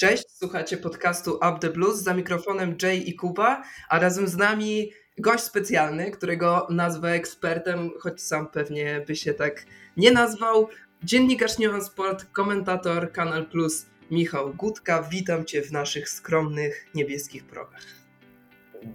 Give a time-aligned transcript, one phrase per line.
[0.00, 4.92] Cześć, słuchacie podcastu Up the Blues za mikrofonem Jay i Kuba, a razem z nami
[5.18, 9.64] gość specjalny, którego nazwę ekspertem, choć sam pewnie by się tak
[9.96, 10.68] nie nazwał.
[11.02, 15.02] Dziennikarz Neon Sport, komentator Kanal Plus Michał Gutka.
[15.02, 17.86] Witam Cię w naszych skromnych niebieskich progach.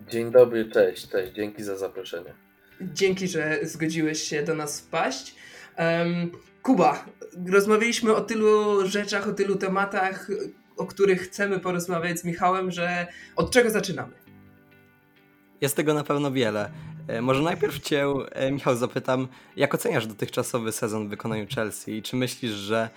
[0.10, 2.34] Dzień dobry, cześć, cześć, dzięki za zaproszenie.
[2.81, 5.36] Dzięki, że zgodziłeś się do nas wpaść.
[5.78, 6.31] Um,
[6.62, 7.06] Kuba,
[7.52, 10.30] rozmawialiśmy o tylu rzeczach, o tylu tematach,
[10.78, 14.14] o których chcemy porozmawiać z Michałem, że od czego zaczynamy?
[15.62, 16.72] Jest tego na pewno wiele.
[17.08, 22.02] E, może najpierw Cię, e, Michał, zapytam, jak oceniasz dotychczasowy sezon w wykonaniu Chelsea i
[22.02, 22.90] czy myślisz, że,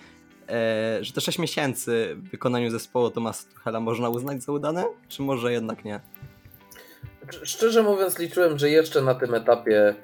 [0.49, 5.21] e, że te 6 miesięcy w wykonaniu zespołu Tomasa Tuchela można uznać za udane, czy
[5.21, 5.99] może jednak nie?
[7.43, 9.95] Szczerze mówiąc, liczyłem, że jeszcze na tym etapie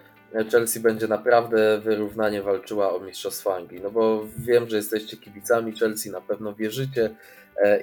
[0.51, 3.81] Chelsea będzie naprawdę wyrównanie walczyła o Mistrzostwo Anglii.
[3.83, 7.15] No bo wiem, że jesteście kibicami Chelsea, na pewno wierzycie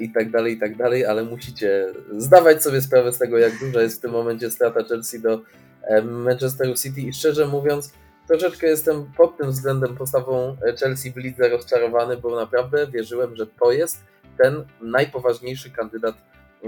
[0.01, 3.83] i tak dalej, i tak dalej, ale musicie zdawać sobie sprawę z tego, jak duża
[3.83, 5.41] jest w tym momencie strata Chelsea do
[5.83, 7.93] e, Manchesteru City i szczerze mówiąc,
[8.29, 13.73] troszeczkę jestem pod tym względem postawą Chelsea w lidze rozczarowany, bo naprawdę wierzyłem, że to
[13.73, 14.05] jest
[14.39, 16.15] ten najpoważniejszy kandydat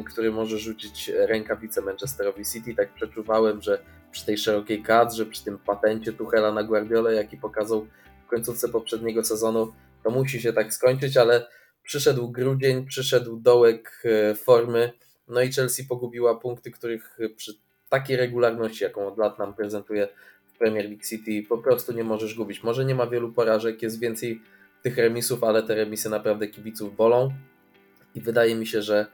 [0.02, 2.74] który może rzucić rękawice Manchesterowi City.
[2.74, 3.78] Tak przeczuwałem, że
[4.12, 7.86] przy tej szerokiej kadrze, przy tym patencie Tuchela na Guardiolę, jaki pokazał
[8.26, 9.72] w końcówce poprzedniego sezonu,
[10.04, 11.46] to musi się tak skończyć, ale
[11.84, 14.92] przyszedł grudzień, przyszedł dołek e, formy,
[15.28, 17.54] no i Chelsea pogubiła punkty, których przy
[17.88, 20.08] takiej regularności, jaką od lat nam prezentuje
[20.46, 22.62] w Premier League City, po prostu nie możesz gubić.
[22.62, 24.40] Może nie ma wielu porażek, jest więcej
[24.82, 27.32] tych remisów, ale te remisy naprawdę kibiców bolą
[28.14, 29.06] i wydaje mi się, że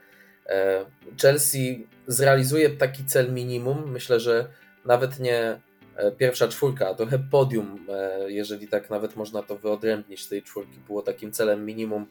[0.51, 0.85] E,
[1.21, 3.91] Chelsea zrealizuje taki cel minimum.
[3.91, 4.47] Myślę, że
[4.85, 5.59] nawet nie
[5.95, 7.85] e, pierwsza czwórka, a trochę podium,
[8.27, 12.05] jeżeli tak nawet można to wyodrębnić tej czwórki, było takim celem minimum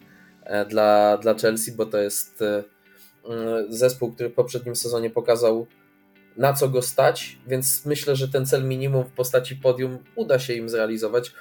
[0.68, 2.44] dla, dla Chelsea, bo to jest
[3.68, 5.66] zespół, który w poprzednim sezonie pokazał
[6.36, 10.54] na co go stać, więc myślę, że ten cel minimum w postaci podium uda się
[10.54, 11.32] im zrealizować.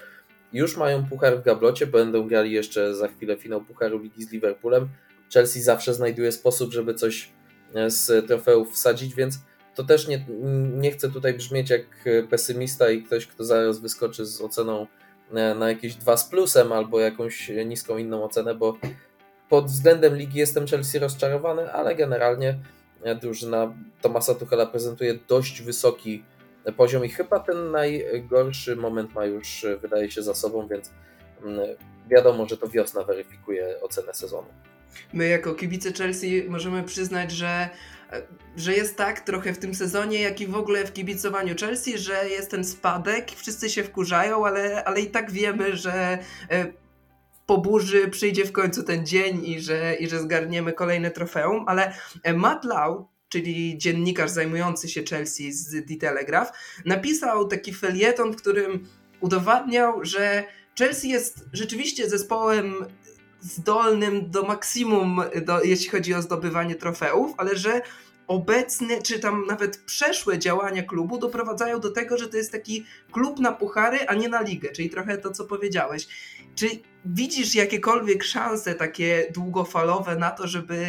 [0.53, 4.89] Już mają puchar w gablocie, będą grali jeszcze za chwilę finał Pucharu Ligi z Liverpoolem.
[5.33, 7.29] Chelsea zawsze znajduje sposób, żeby coś
[7.73, 9.39] e, z trofeów wsadzić, więc
[9.75, 10.25] to też nie,
[10.77, 11.85] nie chcę tutaj brzmieć jak
[12.29, 14.87] pesymista i ktoś, kto zaraz wyskoczy z oceną e,
[15.31, 18.77] na jakieś 2 z plusem albo jakąś niską inną ocenę, bo
[19.49, 22.59] pod względem ligi jestem Chelsea rozczarowany, ale generalnie
[23.21, 26.23] drużyna Tomasa Tuchela prezentuje dość wysoki
[26.77, 30.91] poziom i chyba ten najgorszy moment ma już, wydaje się, za sobą, więc
[31.43, 31.59] mm,
[32.09, 34.47] wiadomo, że to wiosna weryfikuje ocenę sezonu.
[35.13, 37.69] My jako kibice Chelsea możemy przyznać, że,
[38.55, 42.29] że jest tak trochę w tym sezonie, jak i w ogóle w kibicowaniu Chelsea, że
[42.29, 46.17] jest ten spadek, wszyscy się wkurzają, ale, ale i tak wiemy, że
[46.51, 46.73] e,
[47.45, 51.93] po burzy przyjdzie w końcu ten dzień i że, i że zgarniemy kolejne trofeum, ale
[52.23, 56.51] e, Matt Lau, czyli dziennikarz zajmujący się Chelsea z The Telegraph,
[56.85, 58.87] napisał taki felieton, w którym
[59.19, 60.43] udowadniał, że
[60.79, 62.85] Chelsea jest rzeczywiście zespołem
[63.41, 67.81] zdolnym do maksimum, do, jeśli chodzi o zdobywanie trofeów, ale że
[68.27, 73.39] obecne, czy tam nawet przeszłe działania klubu doprowadzają do tego, że to jest taki klub
[73.39, 76.07] na puchary, a nie na ligę, czyli trochę to, co powiedziałeś.
[76.55, 76.67] Czy
[77.05, 80.85] widzisz jakiekolwiek szanse takie długofalowe na to, żeby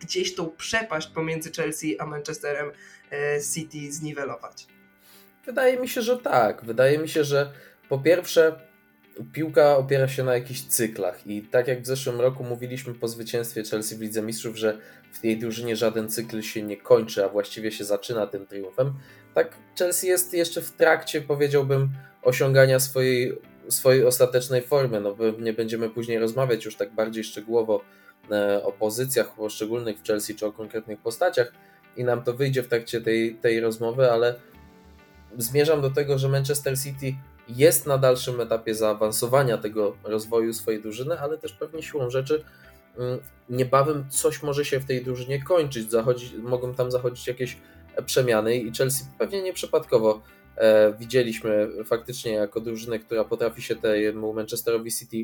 [0.00, 2.70] gdzieś tą przepaść pomiędzy Chelsea a Manchesterem
[3.10, 4.66] e, City zniwelować?
[5.46, 6.64] Wydaje mi się, że tak.
[6.64, 7.52] Wydaje mi się, że
[7.88, 8.60] po pierwsze
[9.32, 13.62] piłka opiera się na jakichś cyklach i tak jak w zeszłym roku mówiliśmy po zwycięstwie
[13.62, 14.78] Chelsea w Lidze Mistrzów, że
[15.12, 18.92] w tej drużynie żaden cykl się nie kończy, a właściwie się zaczyna tym triumfem,
[19.34, 21.88] tak Chelsea jest jeszcze w trakcie, powiedziałbym,
[22.22, 23.38] osiągania swojej,
[23.68, 25.00] swojej ostatecznej formy.
[25.00, 27.84] No, nie będziemy później rozmawiać już tak bardziej szczegółowo
[28.30, 31.52] e, o pozycjach poszczególnych w Chelsea czy o konkretnych postaciach
[31.96, 34.34] i nam to wyjdzie w trakcie tej, tej rozmowy, ale
[35.38, 37.14] zmierzam do tego, że Manchester City
[37.48, 42.44] jest na dalszym etapie zaawansowania tego rozwoju swojej drużyny, ale też pewnie siłą rzeczy
[42.98, 43.18] mm,
[43.50, 47.56] niebawem coś może się w tej drużynie kończyć, zachodzi, mogą tam zachodzić jakieś
[48.06, 50.22] przemiany i Chelsea pewnie nieprzypadkowo
[50.56, 55.16] e, widzieliśmy faktycznie jako drużynę, która potrafi się temu Manchesterowi City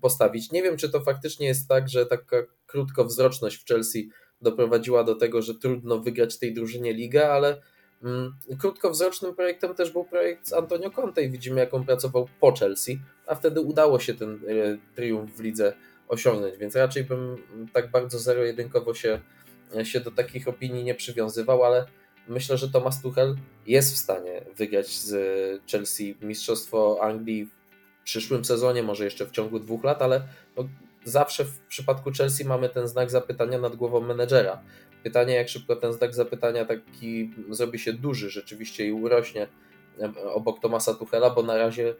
[0.00, 0.52] postawić.
[0.52, 2.36] Nie wiem, czy to faktycznie jest tak, że taka
[2.66, 4.10] krótkowzroczność w Chelsea
[4.40, 7.62] doprowadziła do tego, że trudno wygrać tej drużynie ligę, ale
[8.58, 13.00] krótkowzrocznym projektem też był projekt z Antonio Conte i widzimy jak on pracował po Chelsea,
[13.26, 15.72] a wtedy udało się ten e, triumf w lidze
[16.08, 17.36] osiągnąć, więc raczej bym
[17.72, 19.20] tak bardzo zero-jedynkowo się,
[19.76, 21.86] e, się do takich opinii nie przywiązywał, ale
[22.28, 23.36] myślę, że Thomas Tuchel
[23.66, 25.12] jest w stanie wygrać z
[25.70, 30.22] Chelsea Mistrzostwo Anglii w przyszłym sezonie, może jeszcze w ciągu dwóch lat, ale
[30.56, 30.68] no,
[31.04, 34.62] zawsze w przypadku Chelsea mamy ten znak zapytania nad głową menedżera.
[35.02, 39.48] Pytanie, jak szybko ten znak zapytania taki zrobi się duży rzeczywiście i urośnie
[40.34, 41.94] obok Tomasa Tuchela, bo na razie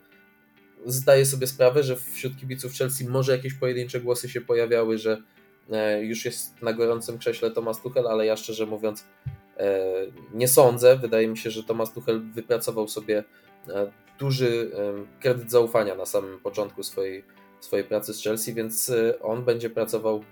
[0.86, 5.22] zdaję sobie sprawę, że wśród kibiców Chelsea może jakieś pojedyncze głosy się pojawiały, że
[5.70, 9.04] e, już jest na gorącym krześle Tomas Tuchel, ale ja szczerze mówiąc
[9.56, 9.80] e,
[10.34, 10.96] nie sądzę.
[10.96, 13.24] Wydaje mi się, że Tomas Tuchel wypracował sobie
[13.68, 14.70] e, duży
[15.20, 17.24] kredyt zaufania na samym początku swojej,
[17.60, 20.24] swojej pracy z Chelsea, więc on będzie pracował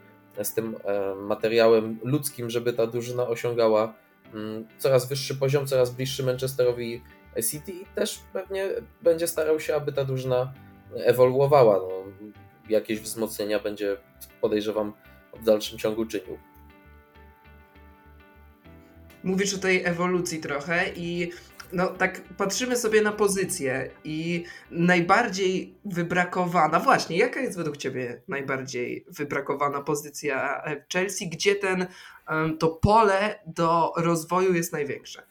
[0.42, 0.76] z tym
[1.16, 3.94] materiałem ludzkim, żeby ta drużyna osiągała
[4.34, 7.02] mm, coraz wyższy poziom, coraz bliższy Manchesterowi
[7.50, 8.68] City i też pewnie
[9.02, 10.52] będzie starał się, aby ta drużyna
[10.94, 11.76] ewoluowała.
[11.76, 12.02] No,
[12.68, 13.96] jakieś wzmocnienia będzie,
[14.40, 14.92] podejrzewam,
[15.40, 16.38] w dalszym ciągu czynił.
[19.24, 21.30] Mówisz o tej ewolucji trochę i
[21.72, 29.06] no tak patrzymy sobie na pozycję i najbardziej wybrakowana, właśnie, jaka jest według Ciebie najbardziej
[29.08, 31.86] wybrakowana pozycja Chelsea, gdzie ten,
[32.58, 35.22] to pole do rozwoju jest największe?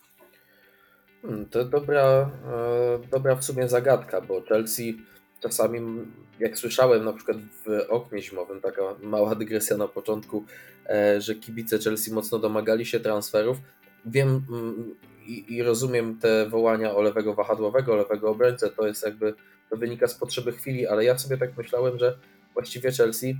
[1.21, 4.97] Hmm, to dobra, e, dobra w sumie zagadka, bo Chelsea
[5.39, 6.05] czasami,
[6.39, 10.45] jak słyszałem na przykład w oknie zimowym, taka mała dygresja na początku,
[10.89, 13.57] e, że kibice Chelsea mocno domagali się transferów.
[14.05, 14.95] Wiem mm,
[15.27, 19.33] i, rozumiem te wołania o lewego wahadłowego, lewego obrońcę, to jest jakby,
[19.69, 22.17] to wynika z potrzeby chwili, ale ja sobie tak myślałem, że
[22.53, 23.39] właściwie Chelsea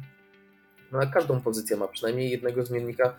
[0.92, 3.16] na każdą pozycję ma przynajmniej jednego zmiennika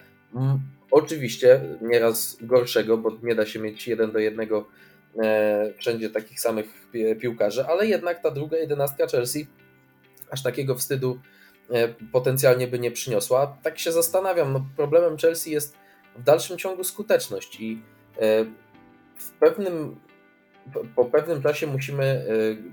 [0.90, 4.66] oczywiście nieraz gorszego, bo nie da się mieć jeden do jednego
[5.18, 6.66] e, wszędzie takich samych
[7.20, 9.46] piłkarzy, ale jednak ta druga jedenastka Chelsea
[10.30, 11.20] aż takiego wstydu
[11.70, 13.58] e, potencjalnie by nie przyniosła.
[13.62, 15.76] Tak się zastanawiam, no problemem Chelsea jest
[16.16, 17.82] w dalszym ciągu skuteczność i
[19.16, 20.00] w pewnym,
[20.96, 22.26] po pewnym czasie musimy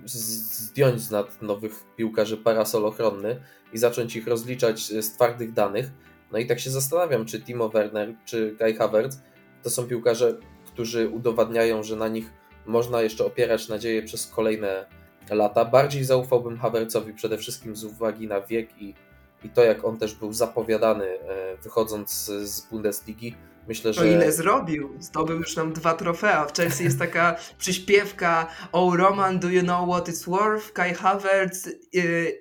[0.06, 3.40] zdjąć z nad nowych piłkarzy parasol ochronny
[3.74, 5.86] i zacząć ich rozliczać z twardych danych,
[6.32, 9.18] no i tak się zastanawiam, czy Timo Werner, czy Kai Havertz
[9.64, 12.34] to są piłkarze, którzy udowadniają, że na nich
[12.66, 14.86] można jeszcze opierać nadzieję przez kolejne
[15.30, 15.66] lata.
[15.66, 18.94] Bardziej zaufałbym Havertzowi przede wszystkim z uwagi na wiek i,
[19.44, 23.36] i to, jak on też był zapowiadany e, wychodząc z Bundesligi.
[23.68, 24.02] Myślę, że...
[24.02, 26.46] O ile zrobił, zdobył już nam dwa trofea.
[26.46, 30.74] W Chelsea jest taka przyśpiewka Oh Roman, do you know what it's worth?
[30.74, 31.72] Kai Havertz e,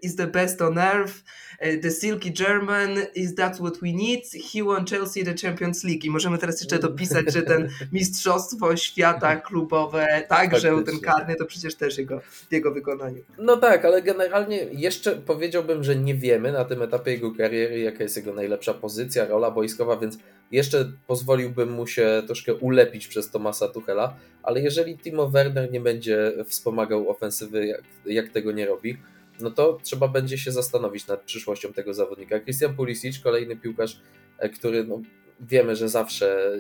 [0.02, 1.14] is the best on earth.
[1.58, 4.20] E, the Silky German is that what we need.
[4.52, 6.04] He won Chelsea the Champions League.
[6.04, 11.74] I możemy teraz jeszcze dopisać, że ten Mistrzostwo Świata klubowe także ten karny to przecież
[11.74, 13.22] też jego, w jego wykonaniu.
[13.38, 18.02] No tak, ale generalnie jeszcze powiedziałbym, że nie wiemy na tym etapie jego kariery, jaka
[18.02, 20.18] jest jego najlepsza pozycja, rola boiskowa, więc
[20.52, 26.32] jeszcze pozwoliłbym mu się troszkę ulepić przez Tomasa Tuchela, ale jeżeli Timo Werner nie będzie
[26.46, 28.96] wspomagał ofensywy, jak, jak tego nie robi,
[29.40, 32.40] no to trzeba będzie się zastanowić nad przyszłością tego zawodnika.
[32.40, 34.00] Christian Pulisic, kolejny piłkarz,
[34.38, 35.00] e, który no,
[35.40, 36.52] wiemy, że zawsze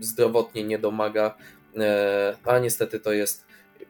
[0.00, 1.36] zdrowotnie nie domaga,
[1.76, 3.44] e, a niestety to jest,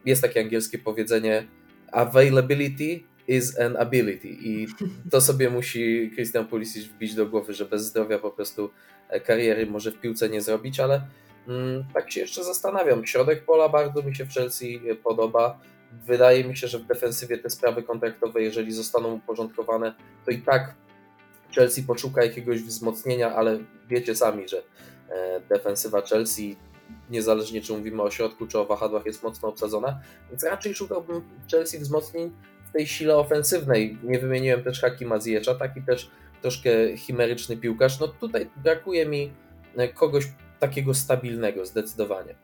[0.04, 1.46] jest takie angielskie powiedzenie
[1.92, 4.66] availability is an ability i
[5.10, 8.70] to sobie musi Christian Pulisic wbić do głowy, że bez zdrowia po prostu
[9.08, 11.02] e, kariery może w piłce nie zrobić, ale
[11.48, 13.06] mm, tak się jeszcze zastanawiam.
[13.06, 15.60] Środek pola bardzo mi się w Chelsea podoba.
[16.06, 19.94] Wydaje mi się, że w defensywie te sprawy kontraktowe, jeżeli zostaną uporządkowane,
[20.24, 20.74] to i tak
[21.54, 23.58] Chelsea poszuka jakiegoś wzmocnienia, ale
[23.88, 24.62] wiecie sami, że
[25.08, 26.56] e, defensywa Chelsea,
[27.10, 31.78] niezależnie czy mówimy o środku, czy o wahadłach, jest mocno obsadzona, więc raczej szukałbym Chelsea
[31.78, 32.30] wzmocnień
[32.72, 33.98] tej sile ofensywnej.
[34.02, 36.10] Nie wymieniłem też Hakima Ziyecza, taki też
[36.42, 38.00] troszkę chimeryczny piłkarz.
[38.00, 39.32] No tutaj brakuje mi
[39.76, 40.24] e, kogoś
[40.60, 42.34] takiego stabilnego zdecydowanie.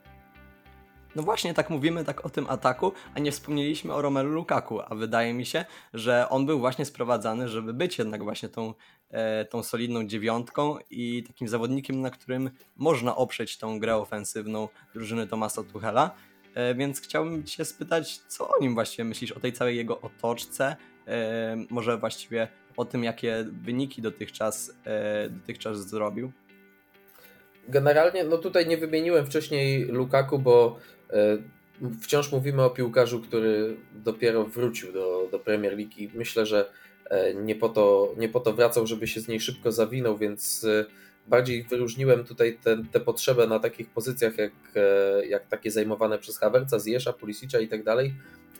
[1.16, 4.94] No właśnie, tak mówimy tak o tym ataku, a nie wspomnieliśmy o Romelu Lukaku, a
[4.94, 8.74] wydaje mi się, że on był właśnie sprowadzany, żeby być jednak właśnie tą,
[9.10, 15.26] e, tą solidną dziewiątką i takim zawodnikiem, na którym można oprzeć tą grę ofensywną drużyny
[15.26, 16.14] Tomasa Tuchela.
[16.58, 20.76] E, więc chciałbym Cię spytać, co o nim właściwie myślisz, o tej całej jego otoczce,
[21.06, 26.32] e, może właściwie o tym, jakie wyniki dotychczas, e, dotychczas zrobił?
[27.68, 30.78] Generalnie, no tutaj nie wymieniłem wcześniej Lukaku, bo
[32.02, 36.70] wciąż mówimy o piłkarzu, który dopiero wrócił do, do Premier League i myślę, że
[37.34, 40.66] nie po, to, nie po to wracał, żeby się z niej szybko zawinął, więc
[41.28, 42.58] bardziej wyróżniłem tutaj
[42.92, 44.52] tę potrzebę na takich pozycjach jak,
[45.28, 48.14] jak takie zajmowane przez Havertza, Zjesza, Pulisicza i tak dalej,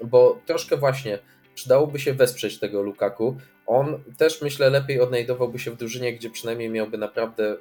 [0.04, 1.18] bo troszkę właśnie
[1.54, 3.36] przydałoby się wesprzeć tego Lukaku.
[3.66, 7.56] On też myślę lepiej odnajdowałby się w drużynie, gdzie przynajmniej miałby naprawdę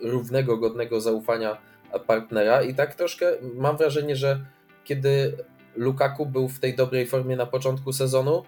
[0.00, 1.58] równego, godnego zaufania
[2.06, 4.40] partnera i tak troszkę mam wrażenie, że
[4.84, 5.36] kiedy
[5.76, 8.44] Lukaku był w tej dobrej formie na początku sezonu,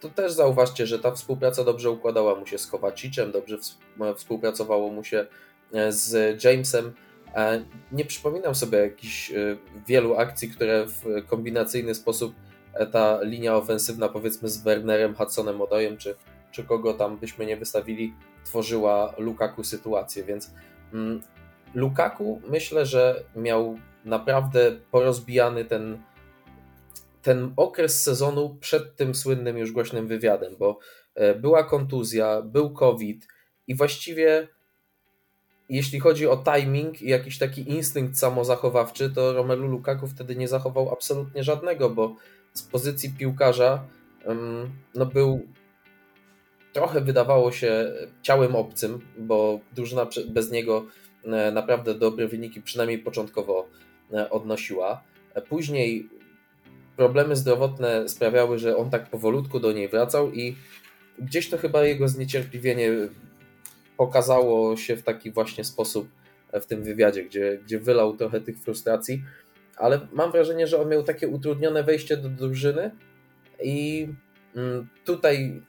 [0.00, 3.58] to też zauważcie, że ta współpraca dobrze układała mu się z Kowacicem, dobrze
[4.16, 5.26] współpracowało mu się
[5.88, 6.92] z Jamesem.
[7.92, 9.32] Nie przypominam sobie jakichś
[9.86, 12.34] wielu akcji, które w kombinacyjny sposób
[12.92, 16.14] ta linia ofensywna, powiedzmy z Wernerem, Hudsonem Odojem, czy,
[16.50, 18.14] czy kogo tam byśmy nie wystawili,
[18.44, 20.50] tworzyła Lukaku sytuację, więc
[20.92, 21.22] mm,
[21.74, 25.98] Lukaku myślę, że miał naprawdę porozbijany ten,
[27.22, 30.78] ten okres sezonu przed tym słynnym już głośnym wywiadem, bo
[31.14, 33.28] e, była kontuzja, był COVID
[33.66, 34.48] i właściwie
[35.68, 40.92] jeśli chodzi o timing i jakiś taki instynkt samozachowawczy, to Romelu Lukaku wtedy nie zachował
[40.92, 42.16] absolutnie żadnego, bo
[42.54, 43.84] z pozycji piłkarza
[44.94, 45.46] no był
[46.72, 50.86] trochę wydawało się ciałem obcym, bo drużyna bez niego
[51.24, 53.68] e, naprawdę dobre wyniki, przynajmniej początkowo
[54.12, 55.02] e, odnosiła.
[55.48, 56.08] Później
[57.00, 60.56] problemy zdrowotne sprawiały, że on tak powolutku do niej wracał i
[61.18, 62.90] gdzieś to chyba jego zniecierpliwienie
[63.96, 66.08] pokazało się w taki właśnie sposób
[66.52, 69.22] w tym wywiadzie, gdzie, gdzie wylał trochę tych frustracji.
[69.76, 72.90] Ale mam wrażenie, że on miał takie utrudnione wejście do drużyny
[73.62, 74.08] i
[74.56, 75.62] mm, tutaj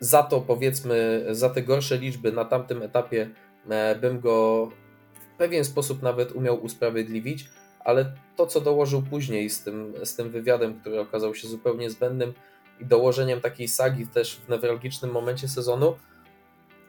[0.00, 3.30] za to powiedzmy, za te gorsze liczby na tamtym etapie
[3.68, 4.66] e, bym go
[5.14, 7.48] w pewien sposób nawet umiał usprawiedliwić,
[7.90, 12.32] ale to co dołożył później z tym, z tym wywiadem, który okazał się zupełnie zbędnym
[12.80, 15.96] i dołożeniem takiej sagi też w newralgicznym momencie sezonu,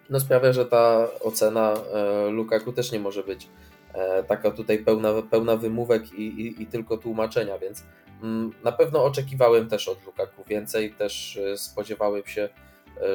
[0.10, 3.48] no sprawia, że ta ocena e, Lukaku też nie może być
[3.94, 7.84] E, taka tutaj pełna, pełna wymówek i, i, i tylko tłumaczenia, więc
[8.24, 12.50] mm, na pewno oczekiwałem też od Lukaku więcej, też e, spodziewałem się,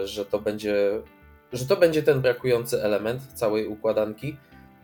[0.04, 1.02] że to będzie,
[1.52, 4.36] że to będzie ten brakujący element całej układanki.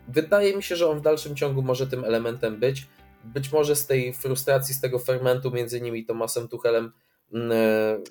[0.07, 2.87] Wydaje mi się, że on w dalszym ciągu może tym elementem być.
[3.23, 6.91] Być może z tej frustracji, z tego fermentu między nimi Tomasem Tuchelem
[7.33, 8.03] mm,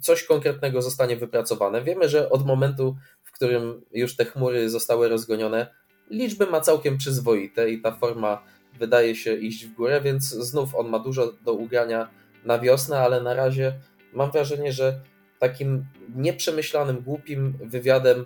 [0.00, 1.82] coś konkretnego zostanie wypracowane.
[1.82, 5.74] Wiemy, że od momentu, w którym już te chmury zostały rozgonione,
[6.10, 8.42] liczby ma całkiem przyzwoite i ta forma
[8.78, 12.10] wydaje się iść w górę, więc znów on ma dużo do ugrania
[12.44, 13.72] na wiosnę, ale na razie
[14.12, 15.00] mam wrażenie, że
[15.38, 15.84] takim
[16.16, 18.24] nieprzemyślanym, głupim wywiadem e,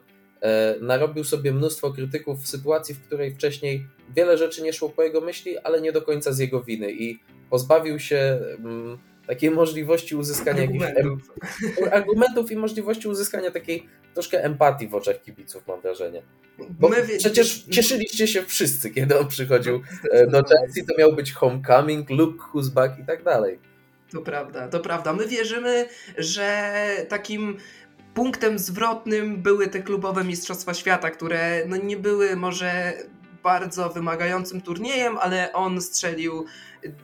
[0.80, 3.86] narobił sobie mnóstwo krytyków w sytuacji, w której wcześniej
[4.16, 7.18] wiele rzeczy nie szło po jego myśli, ale nie do końca z jego winy i
[7.50, 11.32] pozbawił się mm, takiej możliwości uzyskania argumentów.
[11.62, 16.22] jakichś argumentów i możliwości uzyskania takiej troszkę empatii w oczach kibiców, mam wrażenie.
[16.58, 21.32] Bo My, przecież cieszyliście się wszyscy, kiedy on przychodził e, do Chelsea, to miał być
[21.32, 23.58] homecoming, look who's back i tak dalej.
[24.12, 25.12] To prawda, to prawda.
[25.12, 26.72] My wierzymy, że
[27.08, 27.56] takim
[28.14, 32.92] punktem zwrotnym były te klubowe Mistrzostwa Świata, które no nie były może
[33.42, 36.47] bardzo wymagającym turniejem, ale on strzelił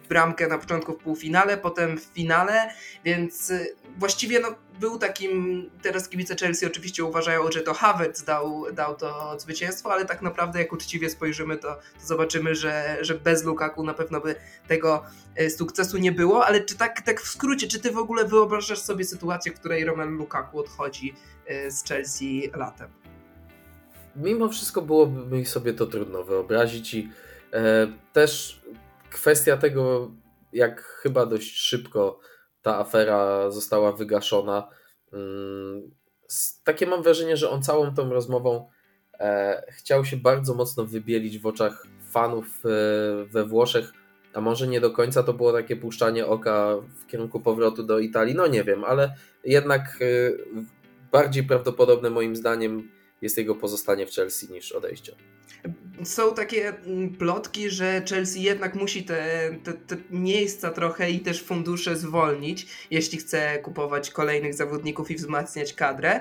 [0.09, 2.71] bramkę na początku w półfinale, potem w finale,
[3.05, 4.49] więc y, właściwie no,
[4.81, 10.05] był takim, teraz kibice Chelsea oczywiście uważają, że to Havertz dał, dał to zwycięstwo, ale
[10.05, 14.35] tak naprawdę jak uczciwie spojrzymy, to, to zobaczymy, że, że bez Lukaku na pewno by
[14.69, 15.03] tego
[15.41, 18.81] y, sukcesu nie było, ale czy tak, tak w skrócie, czy ty w ogóle wyobrażasz
[18.81, 21.15] sobie sytuację, w której Romelu Lukaku odchodzi
[21.51, 22.89] y, z Chelsea latem?
[24.17, 27.11] Mimo wszystko byłoby mi sobie to trudno wyobrazić i
[27.53, 28.63] e, też
[29.11, 30.11] kwestia tego,
[30.53, 32.21] jak chyba dość szybko
[32.63, 34.69] ta afera została wygaszona.
[35.13, 35.91] Mm,
[36.65, 38.69] takie mam wrażenie, że on całą tą rozmową
[39.21, 42.69] e, chciał się bardzo mocno wybielić w oczach fanów e,
[43.25, 43.93] we Włoszech,
[44.35, 48.35] a może nie do końca to było takie puszczanie oka w kierunku powrotu do Italii,
[48.35, 49.15] no nie wiem, ale
[49.45, 50.31] jednak e,
[51.13, 52.89] bardziej prawdopodobne moim zdaniem
[53.21, 55.15] jest jego pozostanie w Chelsea niż odejście.
[56.05, 61.43] Są takie mm, plotki, że Chelsea jednak musi te, te, te, miejsca trochę i też
[61.43, 66.21] fundusze zwolnić, jeśli chce kupować kolejnych zawodników i wzmacniać kadrę.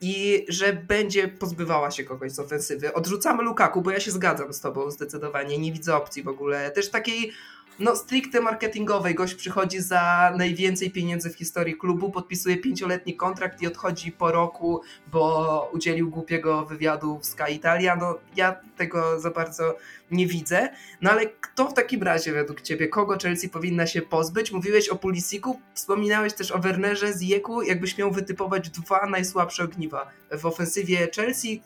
[0.00, 2.94] I że będzie pozbywała się kogoś z ofensywy.
[2.94, 5.58] Odrzucamy Lukaku, bo ja się zgadzam z tobą zdecydowanie.
[5.58, 6.70] Nie widzę opcji w ogóle.
[6.70, 7.32] Też takiej
[7.78, 9.14] no stricte marketingowej.
[9.14, 14.82] Gość przychodzi za najwięcej pieniędzy w historii klubu, podpisuje pięcioletni kontrakt i odchodzi po roku,
[15.12, 17.96] bo udzielił głupiego wywiadu w Sky Italia.
[17.96, 19.76] No ja tego za bardzo
[20.10, 20.68] nie widzę.
[21.00, 24.52] No ale kto w takim razie według ciebie, kogo Chelsea powinna się pozbyć?
[24.52, 27.62] Mówiłeś o Pulisiku, wspominałeś też o Wernerze, Zieku.
[27.62, 30.06] Jakbyś miał wytypować dwa najsłabsze ogniwa
[30.38, 31.62] w ofensywie Chelsea,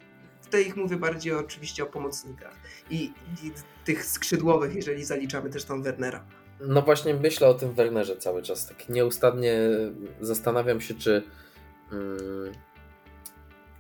[0.53, 2.55] tutaj ich mówię bardziej oczywiście o pomocnikach
[2.91, 3.13] i,
[3.45, 3.53] i
[3.85, 6.25] tych skrzydłowych, jeżeli zaliczamy też tam Wernera.
[6.61, 8.67] No właśnie myślę o tym Wernerze cały czas.
[8.67, 9.59] Tak nieustannie
[10.21, 11.23] zastanawiam się, czy
[11.91, 12.53] hmm,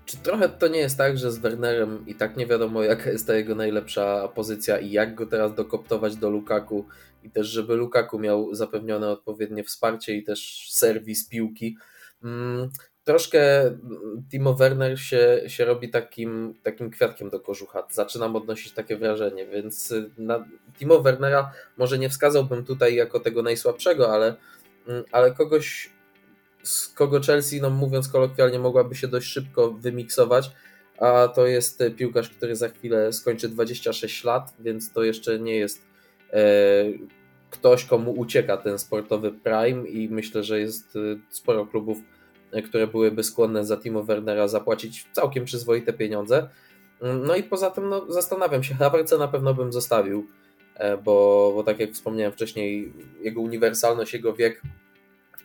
[0.05, 3.26] czy trochę to nie jest tak, że z Wernerem i tak nie wiadomo jaka jest
[3.26, 6.87] ta jego najlepsza pozycja i jak go teraz dokoptować do Lukaku
[7.23, 11.76] i też żeby Lukaku miał zapewnione odpowiednie wsparcie i też serwis piłki,
[12.25, 12.71] mm,
[13.05, 13.71] troszkę
[14.31, 17.87] Timo Werner się, się robi takim, takim kwiatkiem do kożucha.
[17.91, 20.45] Zaczynam odnosić takie wrażenie, więc na
[20.79, 24.37] Timo Wernera może nie wskazałbym tutaj jako tego najsłabszego, ale,
[24.89, 25.91] mm, ale kogoś,
[26.63, 30.51] z kogo Chelsea, no mówiąc kolokwialnie, mogłaby się dość szybko wymiksować,
[30.99, 35.83] a to jest piłkarz, który za chwilę skończy 26 lat, więc to jeszcze nie jest
[36.33, 36.43] e,
[37.51, 40.99] ktoś, komu ucieka ten sportowy prime i myślę, że jest e,
[41.31, 41.99] sporo klubów,
[42.65, 46.49] które byłyby skłonne za Timo Wernera zapłacić całkiem przyzwoite pieniądze.
[47.03, 50.27] Mm, no i poza tym no, zastanawiam się, Havertza na pewno bym zostawił,
[51.05, 54.63] bo, bo tak jak wspomniałem wcześniej, jego uniwersalność, jego wiek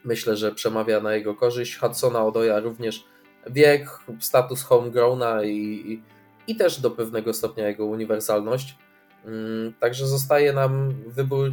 [0.07, 1.77] myślę, że przemawia na jego korzyść.
[1.77, 3.05] Hudsona Odoja również
[3.49, 6.01] wiek, status homegrowna i, i,
[6.47, 8.77] i też do pewnego stopnia jego uniwersalność.
[9.25, 11.51] Mm, także zostaje nam wybór,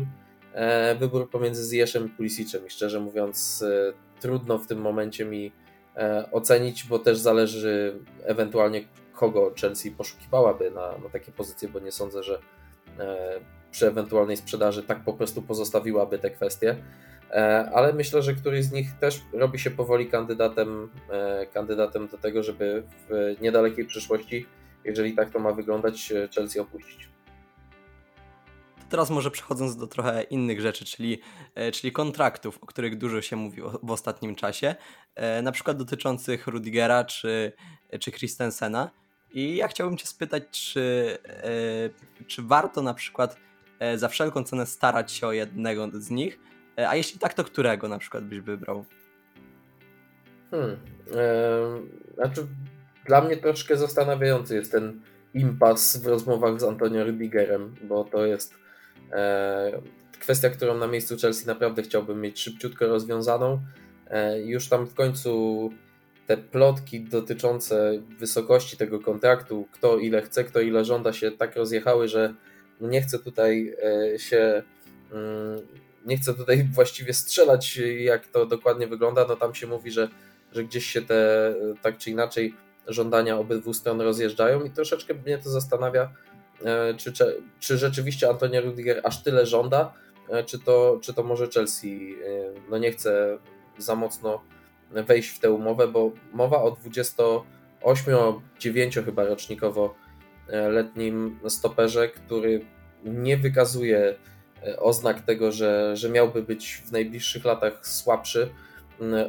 [0.53, 3.93] e, wybór pomiędzy Zjeszem i Pulisicem i szczerze mówiąc e,
[4.25, 5.53] trudno w tym momencie mi
[5.97, 11.93] e, ocenić, bo też zależy ewentualnie kogo Chelsea poszukiwałaby na, na takie pozycje, bo nie
[11.93, 12.39] sądzę, że
[13.71, 16.77] przy ewentualnej sprzedaży tak po prostu pozostawiłaby te kwestie.
[17.31, 22.19] E, ale myślę, że któryś z nich też robi się powoli kandydatem, e, kandydatem do
[22.19, 24.47] tego, żeby w niedalekiej przyszłości,
[24.85, 27.14] jeżeli tak to ma wyglądać, e, Chelsea opuścić.
[28.91, 31.21] Teraz może przechodząc do trochę innych rzeczy, czyli,
[31.73, 34.75] czyli kontraktów, o których dużo się mówi w ostatnim czasie,
[35.43, 37.53] na przykład dotyczących Rudigera czy,
[38.01, 38.91] czy Christensena.
[39.31, 41.19] I ja chciałbym Cię spytać, czy,
[42.27, 43.37] czy warto na przykład
[43.97, 46.39] za wszelką cenę starać się o jednego z nich,
[46.79, 48.85] E, a jeśli tak, to którego na przykład byś wybrał?
[50.51, 50.77] Hmm.
[51.15, 52.47] E, znaczy,
[53.07, 55.01] dla mnie troszkę zastanawiający jest ten
[55.35, 58.57] impas w rozmowach z Antonio Rudigerem, bo to jest e,
[60.21, 63.61] kwestia, którą na miejscu Chelsea naprawdę chciałbym mieć szybciutko rozwiązaną.
[64.07, 65.71] E, już tam w końcu
[66.27, 72.09] te plotki dotyczące wysokości tego kontraktu, kto ile chce, kto ile żąda się tak rozjechały,
[72.09, 72.35] że
[72.81, 73.75] nie chcę tutaj
[74.15, 74.63] e, się
[75.13, 75.61] mm,
[76.07, 79.27] nie chcę tutaj właściwie strzelać, jak to dokładnie wygląda.
[79.29, 80.09] No tam się mówi, że,
[80.53, 82.55] że gdzieś się te tak czy inaczej
[82.87, 86.11] żądania obydwu stron rozjeżdżają i troszeczkę mnie to zastanawia, e,
[86.97, 89.95] czy, czy, czy rzeczywiście Antonio Rudiger aż tyle żąda,
[90.29, 92.15] e, czy to, czy to może Chelsea?
[92.15, 93.39] E, no nie chce
[93.79, 94.41] za mocno
[94.91, 96.77] wejść w tę umowę, bo mowa o
[97.83, 99.95] 28-9 chyba rocznikowo
[100.49, 102.61] letnim stoperze, który
[103.05, 104.15] nie wykazuje
[104.67, 108.49] E, oznak tego, że, że miałby być w najbliższych latach słabszy,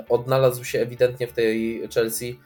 [0.10, 2.40] odnalazł się ewidentnie w tej Chelsea.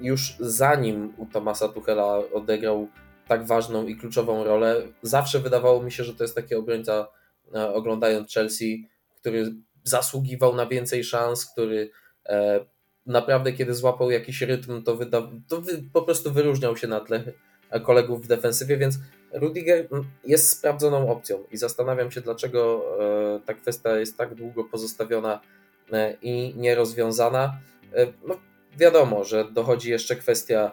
[0.00, 2.88] Już zanim u Tomasa Tuchela odegrał
[3.28, 4.82] tak ważną i kluczową rolę.
[5.02, 7.08] Zawsze wydawało mi się, że to jest taki obrońca
[7.54, 11.90] e, oglądając Chelsea, który zasługiwał na więcej szans, który
[12.26, 12.64] e,
[13.06, 17.24] naprawdę kiedy złapał jakiś rytm, to, wyda- to po prostu wyróżniał się na tle
[17.82, 18.98] kolegów w defensywie, więc
[19.32, 19.88] Rudiger
[20.24, 22.84] jest sprawdzoną opcją i zastanawiam się, dlaczego
[23.36, 25.40] e, ta kwestia jest tak długo pozostawiona
[25.92, 27.58] e, i nierozwiązana.
[27.94, 28.36] E, no,
[28.78, 30.72] wiadomo, że dochodzi jeszcze kwestia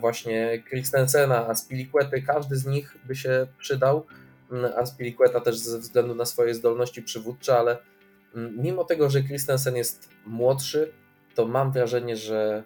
[0.00, 4.06] właśnie Christensena, Aspiliquety, każdy z nich by się przydał.
[4.76, 7.76] Aspiliqueta też ze względu na swoje zdolności przywódcze, ale
[8.34, 10.92] mimo tego, że Christensen jest młodszy,
[11.34, 12.62] to mam wrażenie, że,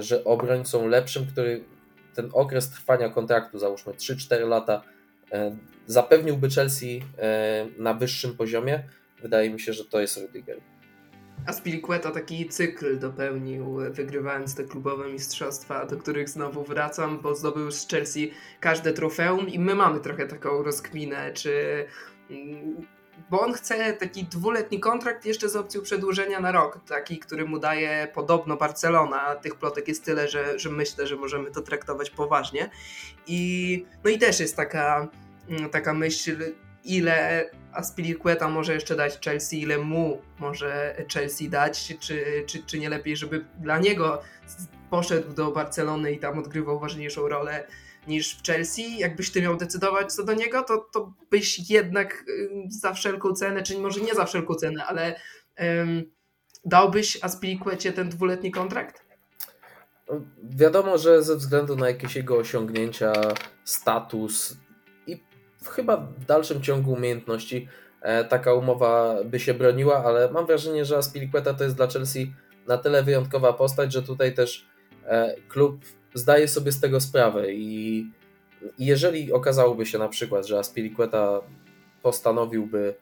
[0.00, 1.64] że obrońcą lepszym, który
[2.14, 4.82] ten okres trwania kontraktu, załóżmy 3-4 lata,
[5.32, 5.56] e,
[5.86, 8.82] zapewniłby Chelsea e, na wyższym poziomie,
[9.22, 10.60] wydaje mi się, że to jest Rudiger.
[11.46, 17.70] A Spiliqueta taki cykl dopełnił, wygrywając te klubowe mistrzostwa, do których znowu wracam, bo zdobył
[17.70, 21.86] z Chelsea każde trofeum i my mamy trochę taką rozkminę, czy
[22.30, 22.86] mm,
[23.30, 27.58] bo on chce taki dwuletni kontrakt jeszcze z opcją przedłużenia na rok, taki, który mu
[27.58, 29.36] daje podobno Barcelona.
[29.36, 32.70] Tych plotek jest tyle, że, że myślę, że możemy to traktować poważnie.
[33.26, 35.08] I no i też jest taka,
[35.48, 36.36] mm, taka myśl,
[36.84, 42.88] ile Aspilicueta może jeszcze dać Chelsea, ile mu może Chelsea dać, czy, czy, czy nie
[42.88, 44.22] lepiej, żeby dla niego
[44.90, 47.66] poszedł do Barcelony i tam odgrywał ważniejszą rolę
[48.08, 48.98] niż w Chelsea.
[48.98, 52.24] Jakbyś ty miał decydować co do niego, to, to byś jednak
[52.68, 55.20] za wszelką cenę, czyli może nie za wszelką cenę, ale
[55.58, 56.04] um,
[56.64, 59.04] dałbyś Aspilicuecie ten dwuletni kontrakt?
[60.42, 63.12] Wiadomo, że ze względu na jakieś jego osiągnięcia,
[63.64, 64.56] status
[65.68, 67.68] chyba w dalszym ciągu umiejętności
[68.00, 72.32] e, taka umowa by się broniła, ale mam wrażenie, że Aspilicueta to jest dla Chelsea
[72.66, 74.66] na tyle wyjątkowa postać, że tutaj też
[75.06, 75.80] e, klub
[76.14, 78.06] zdaje sobie z tego sprawę i
[78.78, 81.40] jeżeli okazałoby się na przykład, że Aspilicueta
[82.02, 82.94] postanowiłby,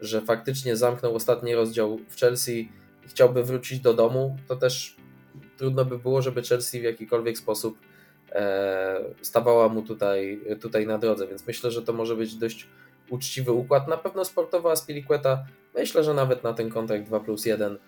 [0.00, 2.68] że faktycznie zamknął ostatni rozdział w Chelsea,
[3.06, 4.96] chciałby wrócić do domu, to też
[5.56, 7.78] trudno by było, żeby Chelsea w jakikolwiek sposób
[9.22, 12.68] stawała mu tutaj, tutaj na drodze, więc myślę, że to może być dość
[13.10, 13.88] uczciwy układ.
[13.88, 17.78] Na pewno sportowa Aspilicueta, myślę, że nawet na ten kontrakt 2 plus 1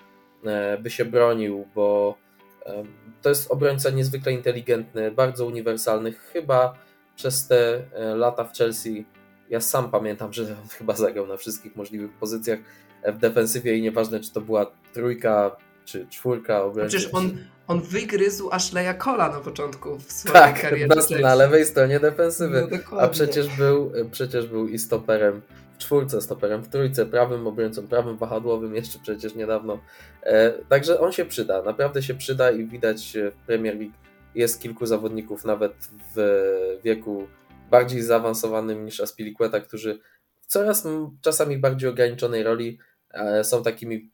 [0.45, 2.19] e, by się bronił, bo
[2.67, 2.85] e,
[3.23, 6.13] to jest obrońca niezwykle inteligentny, bardzo uniwersalny.
[6.13, 6.75] Chyba
[7.17, 9.05] przez te e, lata w Chelsea,
[9.51, 12.59] ja sam pamiętam, że on chyba zagrał na wszystkich możliwych pozycjach
[13.07, 16.99] w defensywie i nieważne, czy to była trójka, czy czwórka obrońców.
[16.99, 20.89] Przecież on, on wygryzł Ashleya Cola na początku w swojej tak, karierze.
[20.89, 22.69] Tak, na, na lewej stronie defensywy.
[22.93, 25.43] No, a przecież był, przecież był i stoperem
[25.75, 29.79] w czwórce, stoperem w trójce, prawym obrońcą, prawym wahadłowym jeszcze przecież niedawno.
[30.23, 34.03] E, także on się przyda, naprawdę się przyda i widać w Premier League
[34.35, 35.73] jest kilku zawodników nawet
[36.17, 37.29] w wieku
[37.71, 39.99] bardziej zaawansowanym niż Aspilicueta, którzy
[40.41, 40.87] w coraz
[41.21, 42.79] czasami bardziej ograniczonej roli
[43.11, 44.11] e, są takimi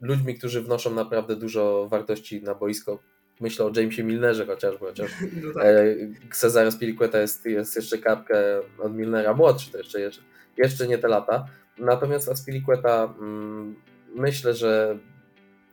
[0.00, 2.98] ludźmi, którzy wnoszą naprawdę dużo wartości na boisko.
[3.40, 5.10] Myślę o Jamesie Milnerze chociażby, chociaż
[5.42, 5.64] no tak.
[5.64, 5.96] E,
[6.32, 6.70] Cezary
[7.14, 10.22] jest, jest jeszcze kapkę od Milnera młodszy, to jeszcze, jeszcze,
[10.56, 11.46] jeszcze nie te lata.
[11.78, 13.74] Natomiast Aspilicueta mm,
[14.14, 14.98] myślę, że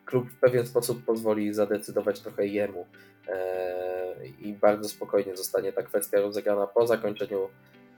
[0.05, 2.85] klub w pewien sposób pozwoli zadecydować trochę jemu
[3.27, 7.49] e, i bardzo spokojnie zostanie ta kwestia rozegrana po zakończeniu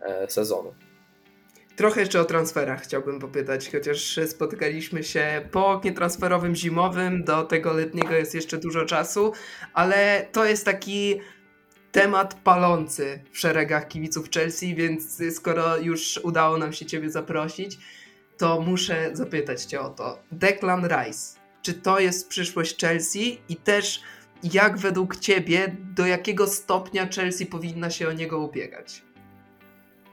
[0.01, 0.73] e, sezonu.
[1.79, 7.73] Trochę jeszcze o transferach chciałbym popytać, chociaż spotykaliśmy się po oknie transferowym zimowym, do tego
[7.73, 9.33] letniego jest jeszcze dużo czasu,
[9.73, 11.21] ale to jest taki
[11.91, 17.77] temat palący w szeregach kibiców Chelsea, więc skoro już udało nam się Ciebie zaprosić,
[18.37, 20.19] to muszę zapytać Cię o to.
[20.31, 24.01] Declan Rice, czy to jest przyszłość Chelsea i też
[24.43, 29.01] jak według Ciebie, do jakiego stopnia Chelsea powinna się o niego ubiegać?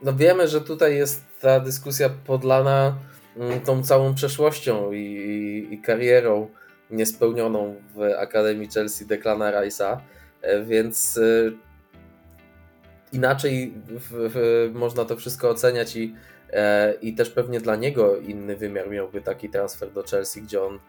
[0.01, 2.97] No wiemy, że tutaj jest ta dyskusja podlana
[3.37, 6.49] mm, tą całą przeszłością i, i, i karierą
[6.91, 9.97] niespełnioną w Akademii Chelsea Declana Rice'a,
[10.41, 11.51] e, więc e,
[13.13, 16.15] inaczej w, w, można to wszystko oceniać i,
[16.49, 20.79] e, i też pewnie dla niego inny wymiar miałby taki transfer do Chelsea, gdzie on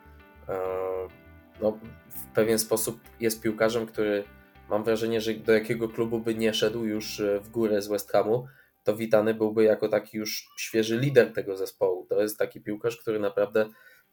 [1.61, 4.25] no, w pewien sposób jest piłkarzem, który
[4.71, 8.47] mam wrażenie, że do jakiego klubu by nie szedł już w górę z West Hamu,
[8.85, 12.07] to witany byłby jako taki już świeży lider tego zespołu.
[12.09, 13.69] To jest taki piłkarz, który naprawdę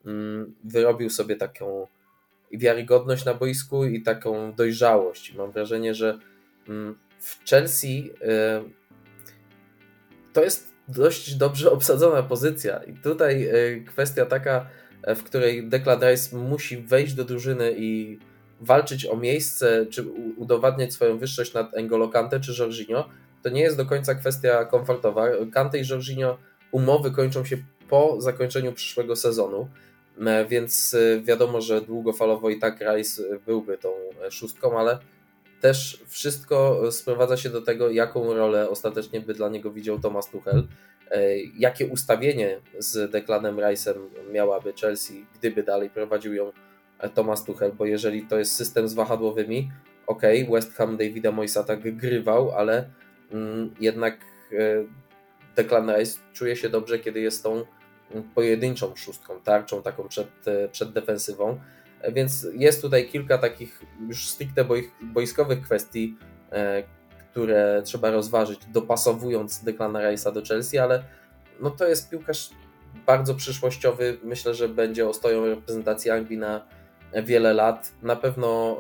[0.06, 1.88] mm, wyrobił sobie taką
[2.52, 5.34] wiarygodność na boisku i taką dojrzałość.
[5.34, 6.20] Mam wrażenie, że
[6.70, 8.70] mm, w Chelsea y,
[10.34, 12.84] to jest dość dobrze obsadzona pozycja.
[12.84, 14.68] I tutaj y, kwestia taka,
[15.08, 18.20] w której Declan Rice musi wejść do drużyny i
[18.62, 20.04] walczyć o miejsce, czy
[20.38, 23.10] udowadniać swoją wyższość nad N'Golo Kante czy Jorginho,
[23.46, 25.28] to nie jest do końca kwestia komfortowa.
[25.54, 26.38] Kante i Jorginho
[26.72, 27.58] umowy kończą się
[27.90, 29.70] po zakończeniu przyszłego sezonu,
[30.20, 33.90] e, więc e, wiadomo, że długofalowo i tak Rice byłby tą
[34.30, 35.00] szóstką, ale
[35.62, 40.68] też wszystko sprowadza się do tego, jaką rolę ostatecznie by dla niego widział Thomas Tuchel,
[41.12, 43.96] e, jakie ustawienie z Declanem Rice'em
[44.32, 46.52] miałaby Chelsea, gdyby dalej prowadził ją
[47.14, 49.72] Thomas Tuchel, bo jeżeli to jest system z wahadłowymi,
[50.08, 52.90] ok, West Ham Davida Moisa tak grywał, ale
[53.80, 54.18] jednak
[54.52, 54.56] e,
[55.56, 57.54] Declan Rice czuje się dobrze, kiedy jest tą
[58.12, 61.60] mm, pojedynczą szóstką, tarczą taką przed, e, przed defensywą.
[62.02, 64.66] E, więc jest tutaj kilka takich już stricte
[65.02, 66.18] boiskowych kwestii,
[67.32, 71.04] które trzeba rozważyć, dopasowując Declana Rice'a do Chelsea, ale
[71.60, 72.50] no to jest piłkarz
[73.06, 74.18] bardzo przyszłościowy.
[74.24, 76.66] Myślę, że będzie ostoją reprezentacji Anglii na
[77.24, 77.92] wiele lat.
[78.02, 78.78] Na pewno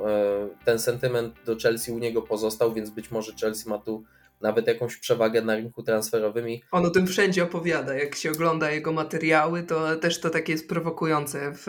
[0.65, 4.03] ten sentyment do Chelsea u niego pozostał, więc być może Chelsea ma tu
[4.41, 6.45] nawet jakąś przewagę na rynku transferowym.
[6.71, 7.93] On o tym wszędzie opowiada.
[7.93, 11.65] Jak się ogląda jego materiały, to też to takie jest prowokujące w,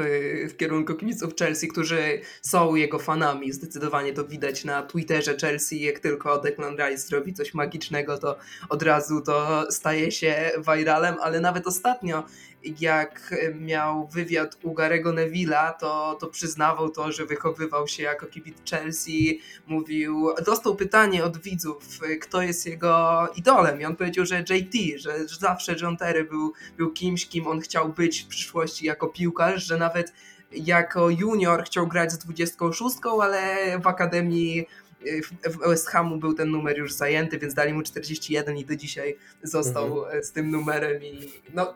[0.50, 3.52] w kierunku kibiców Chelsea, którzy są jego fanami.
[3.52, 5.80] Zdecydowanie to widać na Twitterze Chelsea.
[5.80, 8.36] Jak tylko Declan Rice zrobi coś magicznego, to
[8.68, 12.24] od razu to staje się viralem, ale nawet ostatnio
[12.80, 18.56] jak miał wywiad u Garego Neville'a, to, to przyznawał to, że wychowywał się jako kibic
[18.70, 25.00] Chelsea, mówił, dostał pytanie od widzów, kto jest jego idolem i on powiedział, że JT,
[25.00, 29.08] że, że zawsze John Terry był, był kimś, kim on chciał być w przyszłości jako
[29.08, 30.12] piłkarz, że nawet
[30.52, 34.66] jako junior chciał grać z 26, ale w akademii
[35.44, 39.16] w West Hamu był ten numer już zajęty, więc dali mu 41 i do dzisiaj
[39.42, 40.24] został mhm.
[40.24, 41.74] z tym numerem i no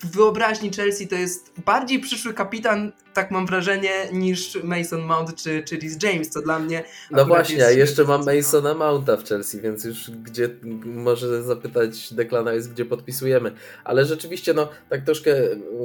[0.00, 5.62] w wyobraźni Chelsea to jest bardziej przyszły kapitan, tak mam wrażenie, niż Mason Mount czy,
[5.62, 6.84] czy Rhys James, co dla mnie.
[7.10, 10.48] No właśnie, a jeszcze mam Masona Mounta w Chelsea, więc już gdzie
[10.84, 13.52] może zapytać Declan Rice, gdzie podpisujemy.
[13.84, 15.34] Ale rzeczywiście, no tak troszkę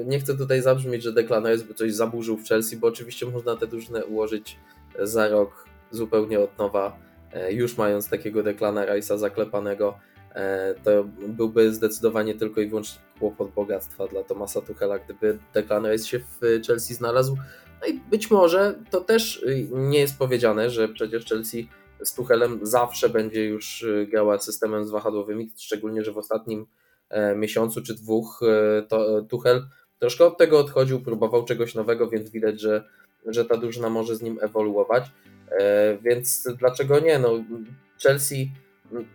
[0.06, 3.56] nie chcę tutaj zabrzmieć, że Declan Rice by coś zaburzył w Chelsea, bo oczywiście można
[3.56, 4.60] te drużyny ułożyć
[5.00, 6.98] za rok zupełnie od nowa,
[7.34, 10.00] e, już mając takiego Declana Rice'a zaklepanego
[10.84, 16.20] to byłby zdecydowanie tylko i wyłącznie kłopot bogactwa dla Tomasa Tuchela, gdyby Declan Rice się
[16.20, 17.38] w Chelsea znalazł.
[17.82, 21.70] No i być może to też nie jest powiedziane, że przecież Chelsea
[22.04, 26.66] z Tuchelem zawsze będzie już grała systemem z wahadłowymi, szczególnie, że w ostatnim
[27.10, 29.68] e, miesiącu czy dwóch e, to Tuchel
[30.00, 32.84] troszkę od tego odchodził, próbował czegoś nowego, więc widać, że,
[33.26, 35.04] że ta drużyna może z nim ewoluować.
[36.02, 37.20] Więc dlaczego nie?
[37.20, 37.44] No,
[38.04, 38.52] Chelsea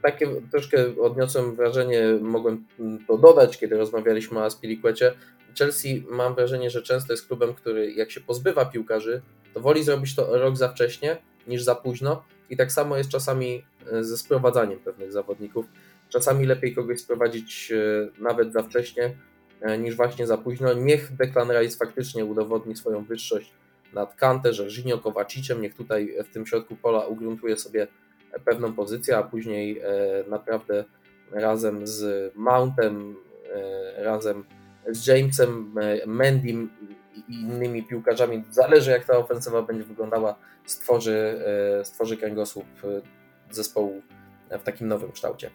[0.02, 2.64] takie troszkę odniosłem wrażenie, mogłem
[3.06, 5.12] to dodać, kiedy rozmawialiśmy o Aspiliquecie.
[5.58, 9.22] Chelsea mam wrażenie, że często jest klubem, który jak się pozbywa piłkarzy,
[9.54, 13.64] to woli zrobić to rok za wcześnie niż za późno i tak samo jest czasami
[13.92, 15.66] e, ze sprowadzaniem pewnych zawodników.
[16.08, 19.16] Czasami lepiej kogoś sprowadzić e, nawet za wcześnie
[19.60, 20.72] e, niż właśnie za późno.
[20.72, 23.52] Niech Declan Rice faktycznie udowodni swoją wyższość
[23.92, 27.86] nad Kante, Żerzinio, Kowaciciem, niech tutaj w tym środku pola ugruntuje sobie
[28.44, 29.84] pewną pozycję, a później e,
[30.28, 30.84] naprawdę
[31.32, 33.16] razem z Mountem,
[33.54, 34.44] e, razem
[34.88, 36.70] z Jamesem, e, Mendym
[37.28, 41.40] i innymi piłkarzami, zależy jak ta ofensywa będzie wyglądała, stworzy,
[41.84, 42.66] stworzy kręgosłup
[43.50, 44.02] zespołu
[44.50, 45.50] w takim nowym kształcie.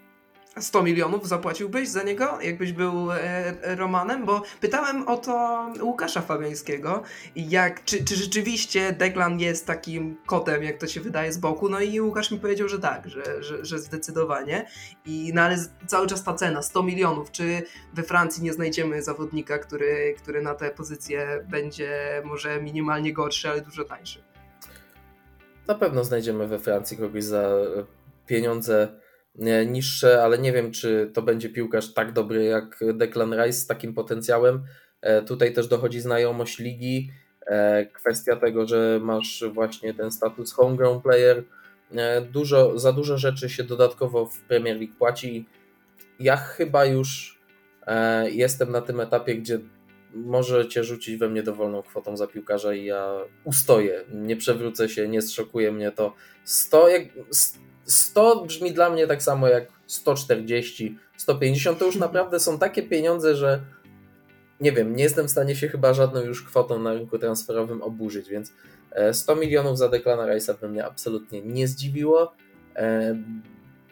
[0.60, 4.26] 100 milionów zapłaciłbyś za niego, jakbyś był e, Romanem?
[4.26, 7.04] Bo pytałem o to Łukasza Fabiańskiego,
[7.36, 11.80] jak, czy, czy rzeczywiście Declan jest takim kotem, jak to się wydaje z boku, no
[11.80, 14.68] i Łukasz mi powiedział, że tak, że, że, że zdecydowanie.
[15.06, 19.60] I, no ale cały czas ta cena, 100 milionów, czy we Francji nie znajdziemy zawodnika,
[19.60, 24.24] który, który na tę pozycję będzie może minimalnie gorszy, ale dużo tańszy?
[25.68, 27.50] Na pewno znajdziemy we Francji kogoś za
[28.28, 29.01] pieniądze
[29.65, 33.94] niższe, ale nie wiem, czy to będzie piłkarz tak dobry jak Declan Rice z takim
[33.94, 34.63] potencjałem.
[35.02, 37.12] E, tutaj też dochodzi znajomość ligi,
[37.46, 41.44] e, kwestia tego, że masz właśnie ten status homegrown player.
[41.96, 45.46] E, dużo, za dużo rzeczy się dodatkowo w Premier League płaci.
[46.20, 47.41] Ja chyba już
[48.32, 49.60] jestem na tym etapie, gdzie
[50.13, 54.06] możecie rzucić we mnie dowolną kwotą za piłkarza i ja ustoję.
[54.13, 56.13] Nie przewrócę się, nie zszokuje mnie to.
[56.44, 56.88] 100,
[57.91, 61.80] 100 brzmi dla mnie tak samo jak 140, 150.
[61.80, 63.62] To już naprawdę są takie pieniądze, że
[64.60, 68.30] nie wiem, nie jestem w stanie się chyba żadną już kwotą na rynku transferowym oburzyć,
[68.30, 68.54] więc
[69.13, 72.34] 100 e, milionów za Declana Rice'a by mnie absolutnie nie zdziwiło.
[72.75, 73.15] E,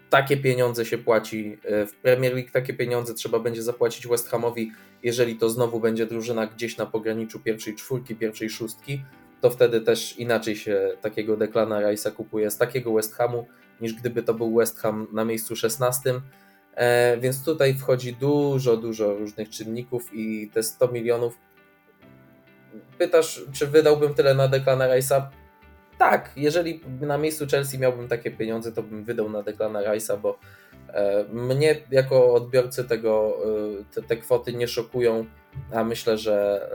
[0.09, 4.71] takie pieniądze się płaci e, w Premier League, takie pieniądze trzeba będzie zapłacić West Hamowi,
[5.03, 9.01] jeżeli to znowu będzie drużyna gdzieś na pograniczu pierwszej czwórki, pierwszej szóstki,
[9.41, 13.47] to wtedy też inaczej się takiego Declana Rice'a kupuje z takiego West Hamu,
[13.81, 16.21] niż gdyby to był West Ham na miejscu 16.
[16.75, 21.37] E, więc tutaj wchodzi dużo, dużo różnych czynników i te 100 milionów.
[22.97, 25.21] Pytasz, czy wydałbym tyle na Declana Rice'a?
[25.97, 30.39] Tak, jeżeli na miejscu Chelsea miałbym takie pieniądze, to bym wydał na Declana Rice'a, bo
[30.87, 33.37] e, mnie jako odbiorcy tego,
[33.79, 35.25] e, te, te kwoty nie szokują,
[35.73, 36.69] a myślę, że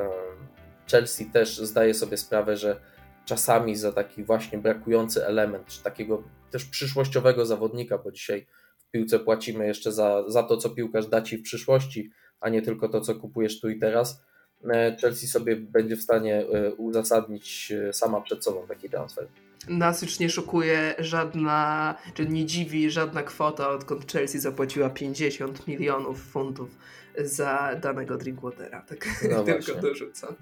[0.91, 2.81] Chelsea też zdaje sobie sprawę, że
[3.25, 8.47] czasami za taki właśnie brakujący element, czy takiego też przyszłościowego zawodnika, bo dzisiaj
[8.79, 12.11] w piłce płacimy jeszcze za, za to, co piłkarz da ci w przyszłości,
[12.41, 14.23] a nie tylko to, co kupujesz tu i teraz.
[14.71, 19.27] E, Chelsea sobie będzie w stanie e, uzasadnić e, sama przed sobą taki transfer.
[19.69, 26.23] Nas już nie szokuje żadna, czy nie dziwi żadna kwota, odkąd Chelsea zapłaciła 50 milionów
[26.23, 26.71] funtów
[27.19, 28.83] za danego Drinkwatera.
[28.83, 30.35] Tak no tylko dorzucam.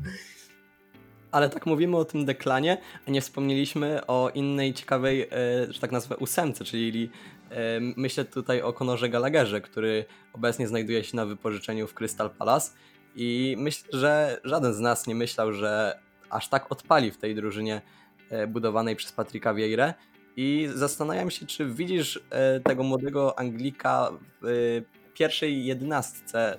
[1.32, 5.28] Ale tak mówimy o tym deklanie, a nie wspomnieliśmy o innej ciekawej, e,
[5.72, 7.10] że tak nazwę, ósemce, czyli
[7.50, 12.70] e, myślę tutaj o Konorze Gallagherze, który obecnie znajduje się na wypożyczeniu w Crystal Palace
[13.16, 15.98] i myślę, że żaden z nas nie myślał, że
[16.30, 17.82] aż tak odpali w tej drużynie
[18.30, 19.94] e, budowanej przez Patryka Vieira
[20.36, 22.20] i zastanawiam się, czy widzisz
[22.64, 24.10] tego młodego Anglika
[24.42, 24.82] w
[25.14, 26.58] pierwszej jedenastce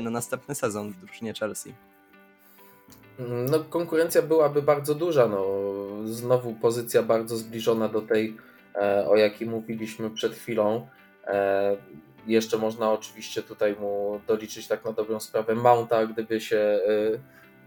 [0.00, 1.85] na następny sezon w drużynie Chelsea.
[3.18, 5.28] No, konkurencja byłaby bardzo duża.
[5.28, 5.46] No,
[6.04, 8.36] znowu pozycja bardzo zbliżona do tej,
[8.74, 10.88] e, o jakiej mówiliśmy przed chwilą.
[11.26, 11.76] E,
[12.26, 16.80] jeszcze można oczywiście tutaj mu doliczyć tak na dobrą sprawę Mounta, gdyby się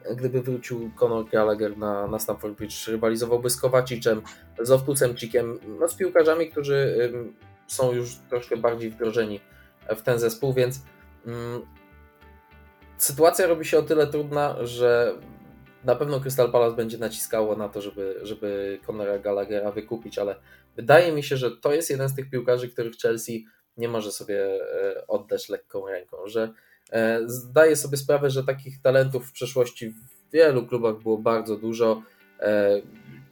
[0.09, 4.21] e, gdyby wrócił Conor Gallagher na, na Stamford Bridge, rywalizowałby z Kowaciczem,
[4.59, 7.11] z Owtusem Cikiem, no z piłkarzami, którzy
[7.67, 9.39] są już troszkę bardziej wdrożeni
[9.89, 10.81] w ten zespół, więc
[11.25, 11.61] mm,
[12.97, 15.15] sytuacja robi się o tyle trudna, że
[15.83, 20.35] na pewno Crystal Palace będzie naciskało na to, żeby, żeby Conora Gallaghera wykupić, ale
[20.75, 23.45] wydaje mi się, że to jest jeden z tych piłkarzy, których Chelsea
[23.77, 26.53] nie może sobie e, oddać lekką ręką, że
[26.91, 32.03] e, zdaje sobie sprawę, że takich talentów w przeszłości w wielu klubach było bardzo dużo.
[32.39, 32.81] E,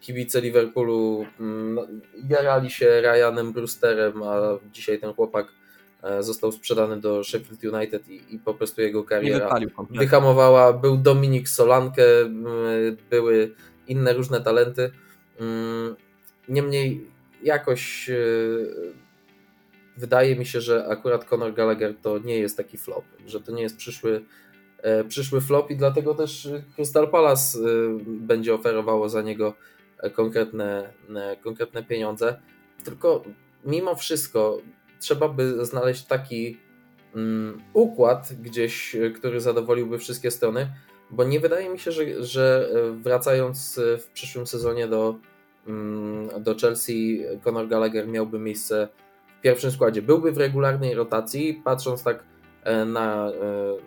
[0.01, 4.39] kibice Liverpoolu mm, jarali się Ryanem Brewsterem, a
[4.71, 5.47] dzisiaj ten chłopak
[6.19, 10.73] został sprzedany do Sheffield United i, i po prostu jego kariera wyhamowała.
[10.73, 12.03] Był Dominik Solankę,
[13.09, 13.55] były
[13.87, 14.91] inne różne talenty.
[15.39, 15.95] Mm,
[16.49, 17.07] niemniej
[17.43, 18.09] jakoś
[19.97, 23.61] wydaje mi się, że akurat Conor Gallagher to nie jest taki flop, że to nie
[23.61, 24.25] jest przyszły,
[24.77, 27.63] e, przyszły flop i dlatego też Crystal Palace e,
[28.05, 29.53] będzie oferowało za niego
[30.13, 32.41] konkretne, e, konkretne pieniądze.
[32.83, 33.23] Tylko
[33.65, 34.61] mimo wszystko
[34.99, 36.57] trzeba by znaleźć taki
[37.15, 40.73] um, układ gdzieś, który zadowoliłby wszystkie strony,
[41.11, 45.15] bo nie wydaje mi się, że, że wracając w przyszłym sezonie do,
[45.67, 48.87] um, do Chelsea, Conor Gallagher miałby miejsce
[49.37, 50.01] w pierwszym składzie.
[50.01, 52.23] Byłby w regularnej rotacji, patrząc tak
[52.63, 53.33] e, na, e,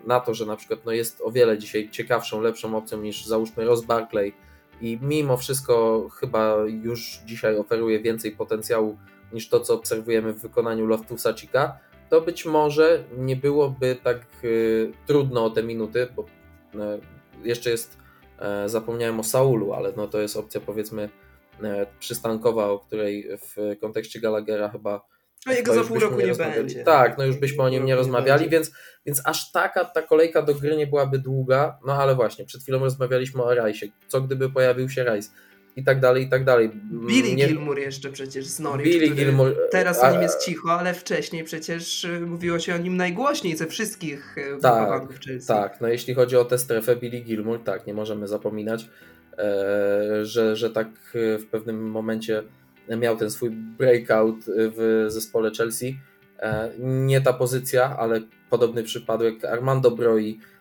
[0.07, 3.65] na to, że na przykład no jest o wiele dzisiaj ciekawszą, lepszą opcją niż załóżmy
[3.65, 4.33] Ross Barkley
[4.81, 8.97] i mimo wszystko chyba już dzisiaj oferuje więcej potencjału
[9.33, 14.91] niż to, co obserwujemy w wykonaniu Loftusa Chica, to być może nie byłoby tak y,
[15.07, 16.27] trudno o te minuty, bo y,
[17.43, 17.97] jeszcze jest,
[18.65, 21.09] y, zapomniałem o Saulu, ale no to jest opcja powiedzmy
[21.99, 25.01] przystankowa, o której w kontekście Gallaghera chyba
[25.45, 26.83] a jego za pół roku nie, nie będzie.
[26.83, 28.71] Tak, no już byśmy o nim nie rozmawiali, więc,
[29.05, 31.79] więc aż taka ta kolejka do gry nie byłaby długa.
[31.85, 33.87] No ale właśnie, przed chwilą rozmawialiśmy o Rajsie.
[34.07, 35.31] Co gdyby pojawił się Rajs?
[35.75, 36.69] I tak dalej, i tak dalej.
[37.07, 37.47] Billy nie...
[37.47, 39.55] Gilmour jeszcze przecież z Norwich, Billy Gilmour...
[39.71, 43.67] Teraz o nim jest cicho, ale wcześniej przecież y, mówiło się o nim najgłośniej ze
[43.67, 45.47] wszystkich y, tak, Chelsea.
[45.47, 48.89] Tak, no jeśli chodzi o tę strefę Billy Gilmour, tak, nie możemy zapominać,
[49.37, 52.43] e, że, że tak w pewnym momencie
[52.97, 55.99] miał ten swój breakout w zespole Chelsea.
[56.39, 60.60] E, nie ta pozycja, ale podobny przypadek Armando Broi, e,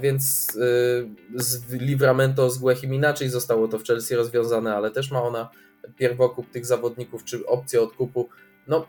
[0.00, 5.22] więc e, z Livramento z Głechim inaczej zostało to w Chelsea rozwiązane, ale też ma
[5.22, 5.50] ona
[5.96, 8.28] pierwokup tych zawodników, czy opcję odkupu.
[8.66, 8.86] No,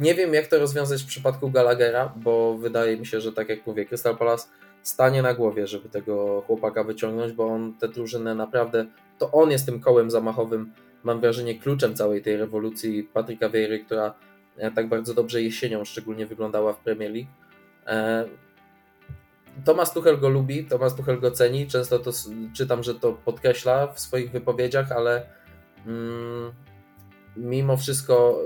[0.00, 3.66] nie wiem jak to rozwiązać w przypadku Gallaghera, bo wydaje mi się, że tak jak
[3.66, 4.48] mówię, Crystal Palace
[4.82, 8.86] stanie na głowie, żeby tego chłopaka wyciągnąć, bo on tę drużynę naprawdę,
[9.18, 10.72] to on jest tym kołem zamachowym
[11.04, 14.14] mam wrażenie, kluczem całej tej rewolucji Patryka Vieira, która
[14.56, 17.28] e, tak bardzo dobrze jesienią szczególnie wyglądała w Premier League.
[19.64, 22.10] Tomasz Tuchel go lubi, Tomasz Tuchel go ceni, często to
[22.56, 25.26] czytam, że to podkreśla w swoich wypowiedziach, ale
[25.86, 26.52] mm,
[27.36, 28.40] mimo wszystko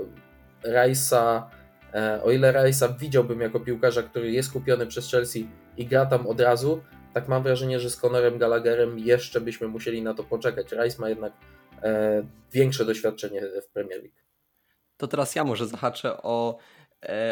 [0.63, 1.49] Rajsa,
[1.93, 5.47] e, o ile Rajsa widziałbym jako piłkarza, który jest kupiony przez Chelsea
[5.77, 6.81] i gra tam od razu,
[7.13, 10.71] tak mam wrażenie, że z Conorem Gallagherem jeszcze byśmy musieli na to poczekać.
[10.71, 11.33] Rice ma jednak
[11.83, 14.15] E, większe doświadczenie w Premier League.
[14.97, 16.57] To teraz ja może zahaczę o,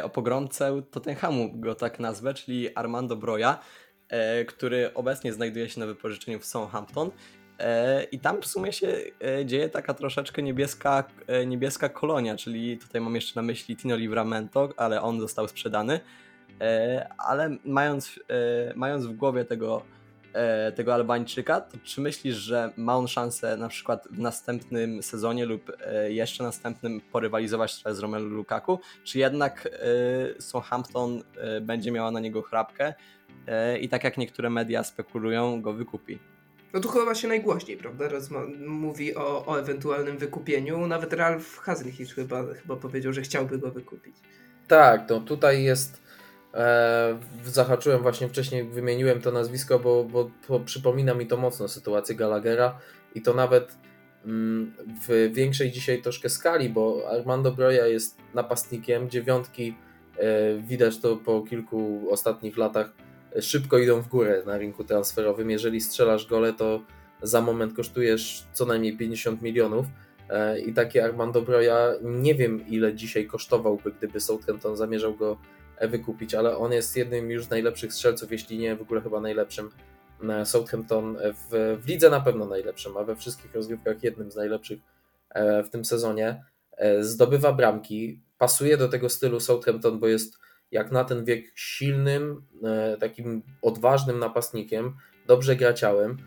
[0.03, 3.59] o pogromcę Tottenhamu, go tak nazwę, czyli Armando Broja,
[4.09, 7.11] e, który obecnie znajduje się na wypożyczeniu w Southampton.
[8.11, 8.97] I tam w sumie się
[9.45, 11.03] dzieje taka troszeczkę niebieska,
[11.47, 15.99] niebieska kolonia, czyli tutaj mam jeszcze na myśli Tino Livramento, ale on został sprzedany.
[17.17, 18.19] Ale mając,
[18.75, 19.98] mając w głowie tego E,
[20.75, 25.71] tego Albańczyka, to czy myślisz, że ma on szansę na przykład w następnym sezonie lub
[25.85, 31.23] e, jeszcze następnym porywalizować z Romelu Lukaku, czy jednak e, Southampton
[31.61, 32.93] będzie miała na niego chrapkę
[33.81, 36.19] i tak jak niektóre media spekulują, go wykupi?
[36.73, 40.87] No tu chyba się najgłośniej, prawda, Rozma- mówi o, o ewentualnym wykupieniu.
[40.87, 44.15] Nawet Ralf Hasenhich chyba, chyba powiedział, że chciałby go wykupić.
[44.67, 46.01] Tak, to tutaj jest
[46.53, 52.79] E, zahaczyłem właśnie wcześniej, wymieniłem to nazwisko, bo, bo, przypomina mi to mocno sytuację Gallaghera
[53.15, 53.77] i to nawet
[54.25, 54.73] mm,
[55.07, 59.75] w większej dzisiaj troszkę skali, bo Armando Broja jest napastnikiem, dziewiątki
[60.17, 62.91] e, widać to po kilku ostatnich latach
[63.41, 65.49] szybko idą w górę na rynku transferowym.
[65.49, 66.81] Jeżeli strzelasz gole, to
[67.21, 69.85] za moment kosztujesz co najmniej 50 milionów
[70.29, 75.37] e, i taki Armando Broja nie wiem ile dzisiaj kosztowałby, gdyby Southampton zamierzał go
[75.87, 79.69] wykupić, ale on jest jednym już z najlepszych strzelców, jeśli nie w ogóle chyba najlepszym.
[80.29, 84.79] E, Southampton w, w lidze na pewno najlepszym, a we wszystkich rozgrywkach jednym z najlepszych
[85.29, 86.43] e, w tym sezonie.
[86.71, 90.37] E, zdobywa bramki, pasuje do tego stylu Southampton, bo jest
[90.71, 92.41] jak na ten wiek silnym,
[92.99, 94.93] takim odważnym napastnikiem,
[95.27, 96.17] dobrze graciałem.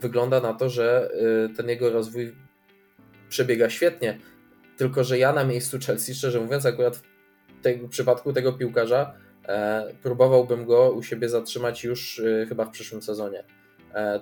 [0.00, 1.10] Wygląda na to, że
[1.56, 2.34] ten jego rozwój
[3.28, 4.18] przebiega świetnie.
[4.76, 7.02] Tylko, że ja na miejscu Chelsea, szczerze mówiąc, akurat
[7.64, 9.14] w przypadku tego piłkarza
[10.02, 13.44] próbowałbym go u siebie zatrzymać już chyba w przyszłym sezonie.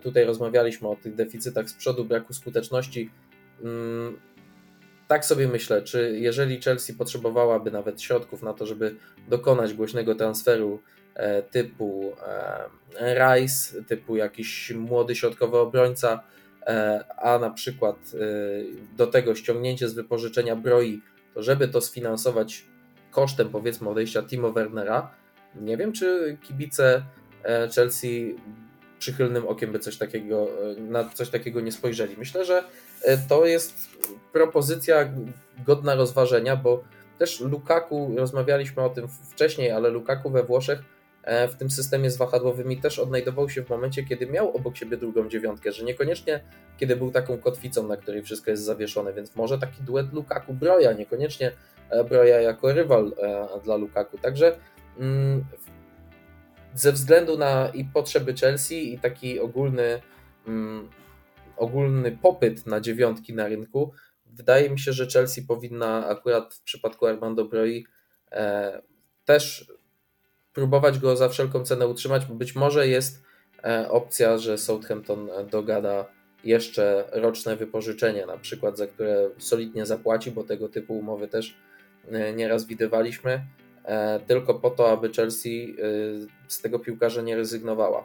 [0.02, 3.10] Tutaj rozmawialiśmy o tych deficytach z przodu, braku skuteczności.
[3.64, 4.16] Mm,
[5.08, 8.94] tak sobie myślę, czy jeżeli Chelsea potrzebowałaby nawet środków na to, żeby
[9.28, 10.82] dokonać głośnego transferu
[11.14, 12.12] e, typu
[12.96, 16.22] e, Rice, typu jakiś młody środkowy obrońca,
[16.66, 17.96] e, a na przykład
[18.96, 21.02] do tego ściągnięcie z wypożyczenia broi,
[21.34, 22.64] to żeby to sfinansować
[23.10, 25.10] kosztem powiedzmy odejścia Timo Wernera,
[25.54, 27.02] nie wiem czy kibice
[27.74, 28.36] Chelsea
[28.98, 30.48] przychylnym okiem by coś takiego,
[30.78, 32.14] na coś takiego nie spojrzeli.
[32.18, 32.64] Myślę, że
[33.28, 33.74] to jest
[34.32, 35.12] propozycja
[35.66, 36.84] godna rozważenia, bo
[37.18, 40.82] też Lukaku, rozmawialiśmy o tym wcześniej, ale Lukaku we Włoszech
[41.22, 44.96] e, w tym systemie z wahadłowymi też odnajdował się w momencie, kiedy miał obok siebie
[44.96, 46.40] drugą dziewiątkę, że niekoniecznie
[46.78, 51.48] kiedy był taką kotwicą, na której wszystko jest zawieszone, więc może taki duet Lukaku-Broja, niekoniecznie
[51.48, 51.52] e,
[52.08, 54.18] Broja jako rywal e, dla Lukaku.
[54.18, 54.58] Także
[54.98, 55.44] mm,
[56.74, 60.00] ze względu na i potrzeby Chelsea i taki ogólny
[60.46, 60.88] mm,
[61.56, 63.92] ogólny popyt na dziewiątki na rynku,
[64.26, 67.86] wydaje mi się, że Chelsea powinna akurat w przypadku Armando Broi
[68.32, 68.82] e,
[69.24, 69.72] też
[70.52, 72.24] próbować go za wszelką cenę utrzymać.
[72.24, 73.22] Być może jest
[73.64, 76.06] e, opcja, że Southampton dogada
[76.44, 81.56] jeszcze roczne wypożyczenie, na przykład za które solidnie zapłaci, bo tego typu umowy też
[82.36, 83.40] nieraz widywaliśmy,
[83.84, 88.04] e, tylko po to, aby Chelsea e, z tego piłkarza nie rezygnowała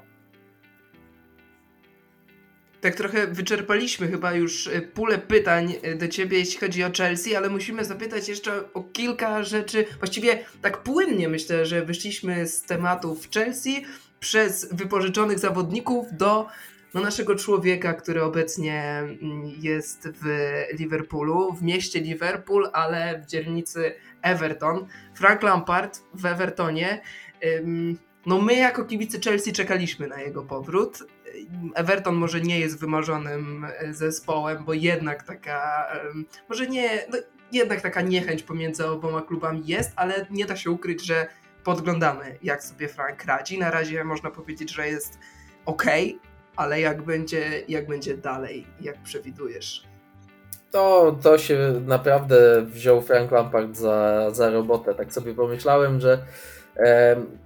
[2.84, 7.36] tak trochę wyczerpaliśmy chyba już e, pulę pytań e, do ciebie, jeśli chodzi o Chelsea,
[7.36, 9.86] ale musimy zapytać jeszcze o kilka rzeczy.
[10.00, 13.86] Właściwie tak płynnie myślę, że wyszliśmy z tematów Chelsea
[14.20, 16.48] przez wypożyczonych zawodników do
[16.94, 19.20] no, naszego człowieka, który obecnie mm,
[19.60, 20.26] jest w
[20.80, 24.88] Liverpoolu, w mieście Liverpool, ale w dzielnicy Everton.
[25.16, 27.02] Frank Lampard w Evertonie.
[28.26, 31.00] No my jako kibice Chelsea czekaliśmy na jego powrót.
[31.76, 35.88] Everton może nie jest wymarzonym e, zespołem, bo jednak taka,
[36.50, 37.18] może nie, no
[37.52, 41.28] jednak taka niechęć pomiędzy oboma klubami jest, ale nie da się ukryć, że
[41.64, 43.60] podglądamy, jak sobie Frank radzi.
[43.60, 45.20] Na razie można powiedzieć, że jest
[45.66, 45.86] ok,
[46.56, 49.84] ale jak będzie, jak będzie dalej, jak przewidujesz?
[50.72, 54.96] To, to się naprawdę wziął Frank Lampard za, za robotę.
[54.96, 56.26] Tak sobie pomyślałem, że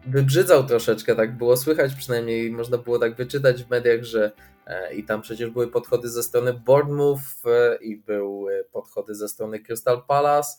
[0.07, 4.31] wybrzydzał troszeczkę, tak było słychać przynajmniej, można było tak wyczytać w mediach, że
[4.65, 9.59] e, i tam przecież były podchody ze strony Bournemouth e, i były podchody ze strony
[9.59, 10.49] Crystal Palace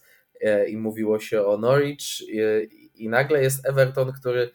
[0.40, 2.20] e, i mówiło się o Norwich
[2.94, 4.50] i nagle jest Everton, który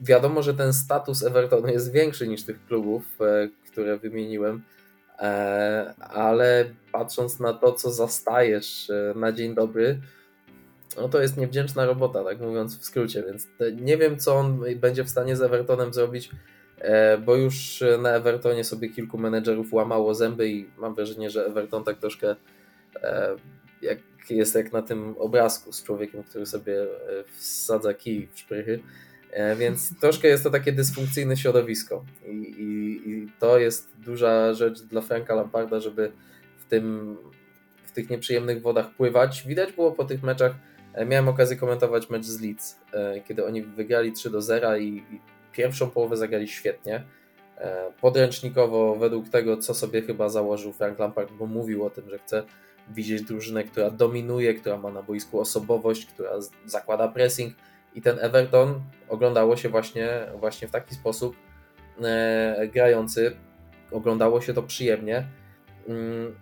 [0.00, 3.18] wiadomo, że ten status Evertonu jest większy niż tych klubów,
[3.72, 4.62] które wymieniłem,
[5.98, 10.00] ale patrząc na to, co zastajesz na dzień dobry,
[10.96, 13.48] no to jest niewdzięczna robota, tak mówiąc w skrócie, więc
[13.80, 16.30] nie wiem, co on będzie w stanie z Evertonem zrobić,
[16.78, 21.84] e, bo już na Evertonie sobie kilku menedżerów łamało zęby i mam wrażenie, że Everton
[21.84, 22.36] tak troszkę
[23.02, 23.36] e,
[23.82, 23.98] jak
[24.30, 26.86] jest jak na tym obrazku z człowiekiem, który sobie e,
[27.36, 28.80] wsadza kij w szprychy,
[29.58, 35.00] więc troszkę jest to takie dysfunkcyjne środowisko I, i, i to jest duża rzecz dla
[35.00, 36.12] Franka Lamparda, żeby
[36.58, 37.16] w tym
[37.84, 39.44] w tych nieprzyjemnych wodach pływać.
[39.46, 40.54] Widać było po tych meczach,
[40.98, 45.04] E, miałem okazję komentować mecz z Leeds, e, kiedy oni wygrali 3 do 0 i
[45.52, 47.04] pierwszą połowę zagrali świetnie.
[47.58, 52.18] E, podręcznikowo, według tego, co sobie chyba założył Frank Lampard, bo mówił o tym, że
[52.18, 52.42] chce
[52.88, 56.30] widzieć drużynę, która dominuje, która ma na boisku osobowość, która
[56.66, 57.54] zakłada pressing
[57.94, 61.36] i ten Everton oglądało się właśnie, właśnie w taki sposób
[62.72, 63.36] grający.
[63.90, 65.28] Oglądało się to przyjemnie.
[65.88, 66.34] Mm,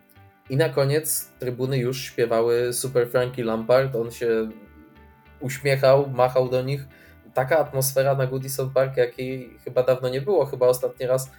[0.50, 3.96] i na koniec trybuny już śpiewały Super Frankie Lampard.
[3.96, 4.50] On się
[5.40, 6.84] uśmiechał, machał do nich.
[7.34, 10.46] Taka atmosfera na Goodison Park, jakiej chyba dawno nie było.
[10.46, 11.30] Chyba ostatni raz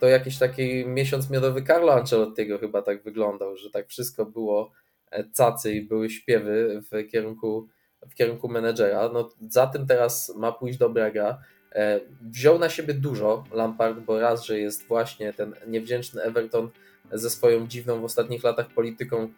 [0.00, 4.72] to jakiś taki miesiąc miodowy Carlo Ancelottiego chyba tak wyglądał, że tak wszystko było
[5.10, 7.68] e, cacy i były śpiewy w kierunku,
[8.10, 9.10] w kierunku menedżera.
[9.12, 11.38] No, za tym teraz ma pójść dobra gra.
[11.72, 16.70] E, wziął na siebie dużo Lampard, bo raz, że jest właśnie ten niewdzięczny Everton
[17.12, 19.28] ze swoją dziwną w ostatnich latach polityką,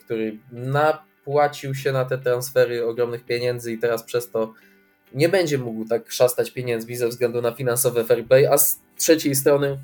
[0.00, 4.54] który napłacił się na te transfery ogromnych pieniędzy i teraz przez to
[5.14, 9.34] nie będzie mógł tak szastać pieniędzmi ze względu na finansowe fair play, a z trzeciej
[9.34, 9.78] strony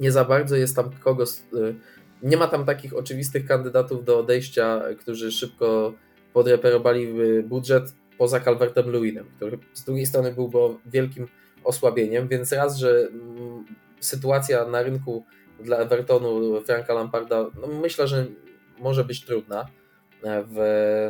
[0.00, 1.24] nie za bardzo jest tam kogo.
[1.24, 1.74] Y,
[2.22, 5.92] nie ma tam takich oczywistych kandydatów do odejścia, którzy szybko
[6.38, 7.14] podreperowali
[7.44, 11.28] budżet poza Calvertem Lewinem, który z drugiej strony byłby wielkim
[11.64, 13.64] osłabieniem, więc raz, że mm,
[14.00, 15.24] sytuacja na rynku
[15.60, 18.26] dla Evertonu Franka Lamparda no myślę, że
[18.78, 19.66] może być trudna
[20.22, 20.56] w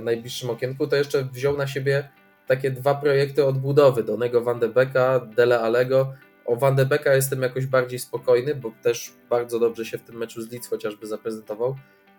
[0.03, 2.09] najbliższym okienku, to jeszcze wziął na siebie
[2.47, 6.13] takie dwa projekty odbudowy, Donego Van de Becka, Dele Alego.
[6.45, 10.17] O Van de Becka jestem jakoś bardziej spokojny, bo też bardzo dobrze się w tym
[10.17, 11.77] meczu z Leeds chociażby zaprezentował.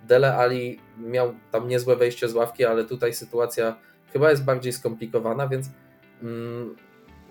[0.07, 3.75] Dele Ali miał tam niezłe wejście z ławki, ale tutaj sytuacja
[4.13, 5.69] chyba jest bardziej skomplikowana, więc
[6.21, 6.75] mm,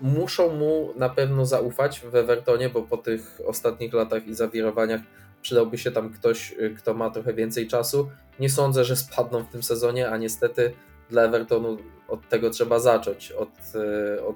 [0.01, 5.01] muszą mu na pewno zaufać w Evertonie, bo po tych ostatnich latach i zawirowaniach
[5.41, 8.09] przydałby się tam ktoś, kto ma trochę więcej czasu.
[8.39, 10.73] Nie sądzę, że spadną w tym sezonie, a niestety
[11.09, 14.35] dla Evertonu od tego trzeba zacząć, od, e, od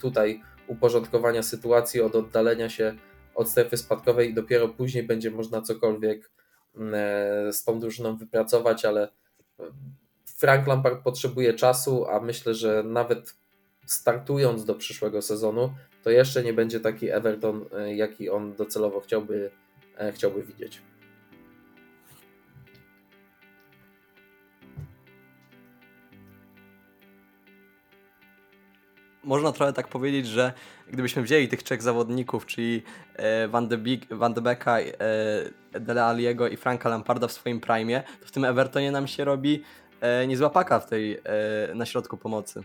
[0.00, 2.94] tutaj uporządkowania sytuacji, od oddalenia się
[3.34, 6.30] od strefy spadkowej i dopiero później będzie można cokolwiek
[7.52, 9.08] z tą drużyną wypracować, ale
[10.26, 13.34] Frank Lampard potrzebuje czasu, a myślę, że nawet
[13.86, 19.50] startując do przyszłego sezonu, to jeszcze nie będzie taki Everton, e, jaki on docelowo chciałby,
[20.12, 20.82] chciałby widzieć.
[29.24, 30.52] Można trochę tak powiedzieć, że
[30.92, 32.82] gdybyśmy wzięli tych trzech zawodników, czyli
[33.16, 37.60] e, Van de, Beek, Van de Becka, e, Dele Aliego i Franka Lamparda w swoim
[37.60, 39.62] prime, to w tym Evertonie nam się robi
[40.00, 41.20] e, niezła paka w tej,
[41.74, 42.62] na środku pomocy.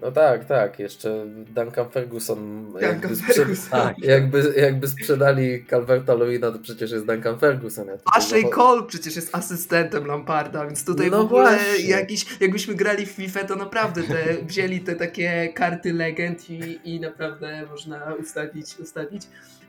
[0.00, 0.78] No tak, tak.
[0.78, 2.64] Jeszcze Duncan Ferguson.
[2.64, 3.56] Duncan jakby, Ferguson.
[3.56, 3.70] Sprzed...
[3.70, 7.86] Tak, jakby, jakby sprzedali Calverta Lewina, to przecież jest Duncan Ferguson.
[7.86, 8.50] Ja Ashley.
[8.50, 13.44] Cole przecież jest asystentem Lamparda, więc tutaj no w ogóle jakiś, jakbyśmy grali w FIFA,
[13.44, 19.22] to naprawdę te, wzięli te takie karty legend i, i naprawdę można ustawić, ustawić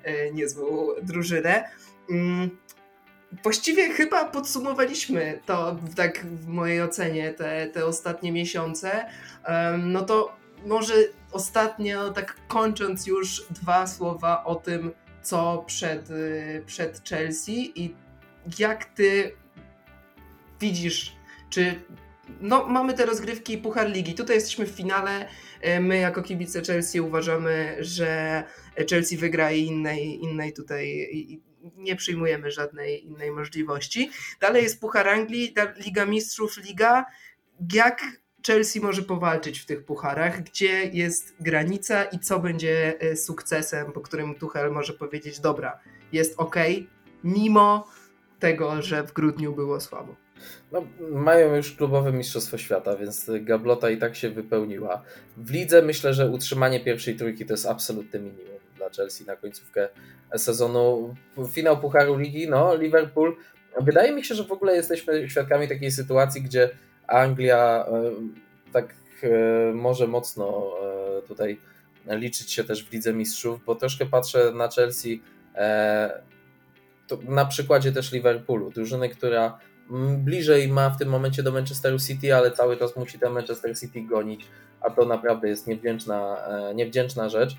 [0.04, 1.64] e, niezłą drużynę.
[2.10, 2.50] Mm.
[3.44, 9.06] Właściwie chyba podsumowaliśmy to tak w mojej ocenie te, te ostatnie miesiące.
[9.78, 10.94] No to może
[11.32, 17.96] ostatnio, tak kończąc już dwa słowa o tym, co przed, y, przed Chelsea i
[18.60, 19.36] jak ty
[20.60, 21.16] widzisz,
[21.50, 21.80] czy
[22.42, 24.14] no, mamy te rozgrywki Puchar Ligi.
[24.14, 25.28] Tutaj jesteśmy w finale.
[25.62, 28.44] E, my jako kibice Chelsea uważamy, że
[28.90, 31.10] Chelsea wygra i innej, innej tutaj
[31.78, 34.12] nie przyjmujemy żadnej innej możliwości.
[34.42, 35.54] Dalej jest Puchar Anglii,
[35.86, 37.06] Liga Mistrzów, Liga.
[37.74, 38.02] Jak
[38.48, 44.02] Chelsea może powalczyć w tych pucharach, gdzie jest granica i co będzie e, sukcesem, po
[44.02, 45.80] którym Tuchel może powiedzieć: Dobra,
[46.12, 46.56] jest ok,
[47.24, 47.88] mimo
[48.40, 50.16] tego, że w grudniu było słabo.
[50.72, 55.04] No, mają już klubowe Mistrzostwo Świata, więc gablota i tak się wypełniła.
[55.38, 59.88] W lidze myślę, że utrzymanie pierwszej trójki to jest absolutne minimum dla Chelsea na końcówkę
[60.38, 61.16] sezonu.
[61.52, 63.36] Finał Pucharu Ligi, no, Liverpool.
[63.82, 66.70] Wydaje mi się, że w ogóle jesteśmy świadkami takiej sytuacji, gdzie
[67.08, 68.12] Anglia e,
[68.74, 70.74] tak e, może mocno
[71.18, 71.60] e, tutaj
[72.06, 75.22] liczyć się też w Lidze Mistrzów, bo troszkę patrzę na Chelsea
[77.28, 79.60] na przykładzie też Liverpoolu, drużyny, która
[80.18, 84.02] bliżej ma w tym momencie do Manchesteru City, ale cały czas musi ten Manchester City
[84.02, 84.48] gonić,
[84.82, 86.38] a to naprawdę jest niewdzięczna,
[86.76, 87.56] niewdzięczna rzecz.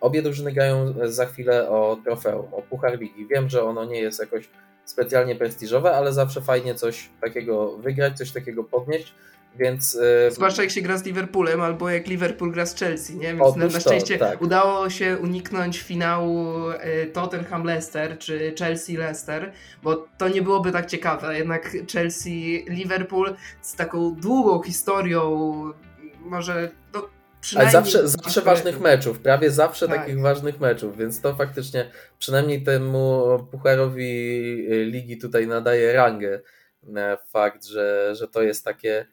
[0.00, 3.26] Obie drużyny grają za chwilę o trofeum, o Puchar Ligi.
[3.26, 4.48] Wiem, że ono nie jest jakoś
[4.84, 9.14] specjalnie prestiżowe, ale zawsze fajnie coś takiego wygrać, coś takiego podnieść.
[9.58, 10.30] Więc, yy...
[10.30, 13.34] Zwłaszcza jak się gra z Liverpoolem, albo jak Liverpool gra z Chelsea, nie?
[13.34, 14.42] Więc na, na, szczęście to, tak.
[14.42, 19.50] udało się uniknąć finału y, Tottenham-Leicester czy Chelsea-Leicester,
[19.82, 21.38] bo to nie byłoby tak ciekawe.
[21.38, 25.62] Jednak Chelsea-Liverpool z taką długą historią,
[26.20, 26.70] może
[27.56, 29.96] ale zawsze, zawsze ważnych meczów, prawie zawsze tak.
[29.96, 34.02] takich ważnych meczów, więc to faktycznie przynajmniej temu Pucharowi
[34.72, 36.40] y, Ligi tutaj nadaje rangę
[36.96, 39.06] e, fakt, że, że to jest takie,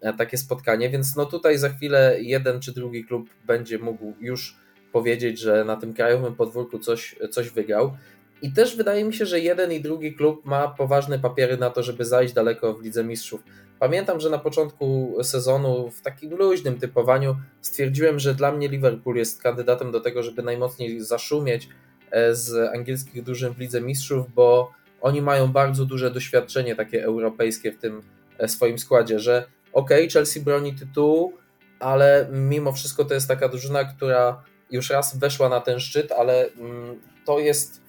[0.00, 4.56] e, takie spotkanie, więc no tutaj za chwilę jeden czy drugi klub będzie mógł już
[4.92, 7.96] powiedzieć, że na tym krajowym podwórku coś, coś wygrał.
[8.42, 11.82] I też wydaje mi się, że jeden i drugi klub ma poważne papiery na to,
[11.82, 13.42] żeby zajść daleko w Lidze Mistrzów.
[13.78, 19.42] Pamiętam, że na początku sezonu w takim luźnym typowaniu stwierdziłem, że dla mnie Liverpool jest
[19.42, 21.68] kandydatem do tego, żeby najmocniej zaszumieć
[22.10, 27.72] e, z angielskich drużyn w Lidze Mistrzów, bo oni mają bardzo duże doświadczenie takie europejskie
[27.72, 28.02] w tym
[28.38, 31.32] e, swoim składzie, że ok, Chelsea broni tytułu,
[31.80, 36.50] ale mimo wszystko to jest taka drużyna, która już raz weszła na ten szczyt, ale
[36.52, 37.80] mm, to jest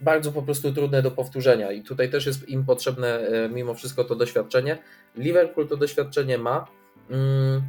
[0.00, 4.04] bardzo po prostu trudne do powtórzenia i tutaj też jest im potrzebne e, mimo wszystko
[4.04, 4.78] to doświadczenie.
[5.16, 6.66] Liverpool to doświadczenie ma,
[7.10, 7.62] mm,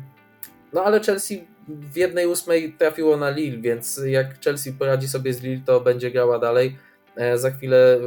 [0.74, 5.42] no ale Chelsea w jednej ósmej trafiło na Lille, więc jak Chelsea poradzi sobie z
[5.42, 6.78] Lille, to będzie grała dalej.
[7.16, 8.00] E, za chwilę e,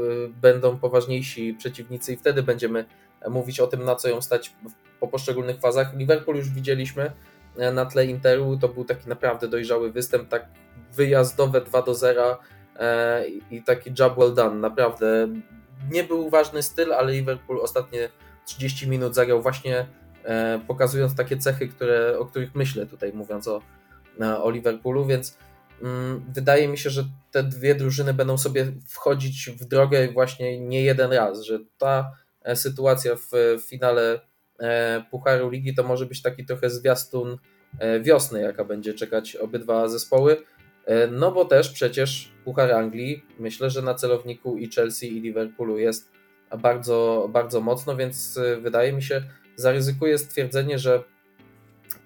[0.43, 2.85] będą poważniejsi przeciwnicy i wtedy będziemy
[3.29, 4.53] mówić o tym, na co ją stać
[5.01, 5.97] po poszczególnych fazach.
[5.97, 7.11] Liverpool już widzieliśmy
[7.73, 10.47] na tle Interu, to był taki naprawdę dojrzały występ, tak
[10.93, 12.39] wyjazdowe 2 do 0 E,
[13.51, 15.29] i taki job well done, naprawdę.
[15.91, 18.09] Nie był ważny styl, ale Liverpool ostatnie
[18.47, 19.87] 30 minut zagrał właśnie
[20.25, 23.63] e, pokazując takie cechy, które, o których myślę tutaj, mówiąc o,
[24.43, 25.39] o Liverpoolu, więc
[25.83, 30.83] mm, wydaje mi się, że te dwie drużyny będą sobie wchodzić w drogę właśnie nie
[30.83, 32.11] jeden raz, że ta
[32.55, 34.21] sytuacja w finale
[35.11, 37.39] Pucharu Ligi to może być taki trochę zwiastun
[38.01, 40.37] wiosny, jaka będzie czekać obydwa zespoły.
[41.11, 46.11] No bo też przecież Puchar Anglii myślę, że na celowniku i Chelsea i Liverpoolu jest
[46.59, 49.23] bardzo, bardzo mocno, więc y, wydaje mi się,
[49.57, 51.03] zaryzykuję stwierdzenie, że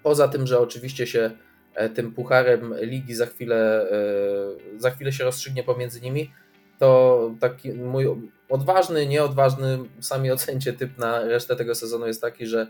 [0.03, 1.31] poza tym, że oczywiście się
[1.73, 6.31] e, tym pucharem ligi za chwilę, e, za chwilę się rozstrzygnie pomiędzy nimi,
[6.79, 8.05] to taki mój
[8.49, 12.67] odważny, nieodważny, sami ocencie typ na resztę tego sezonu jest taki, że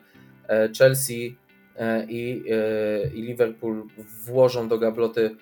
[0.47, 1.37] e, Chelsea
[2.07, 2.43] i,
[3.13, 3.83] i Liverpool
[4.25, 5.35] włożą do gabloty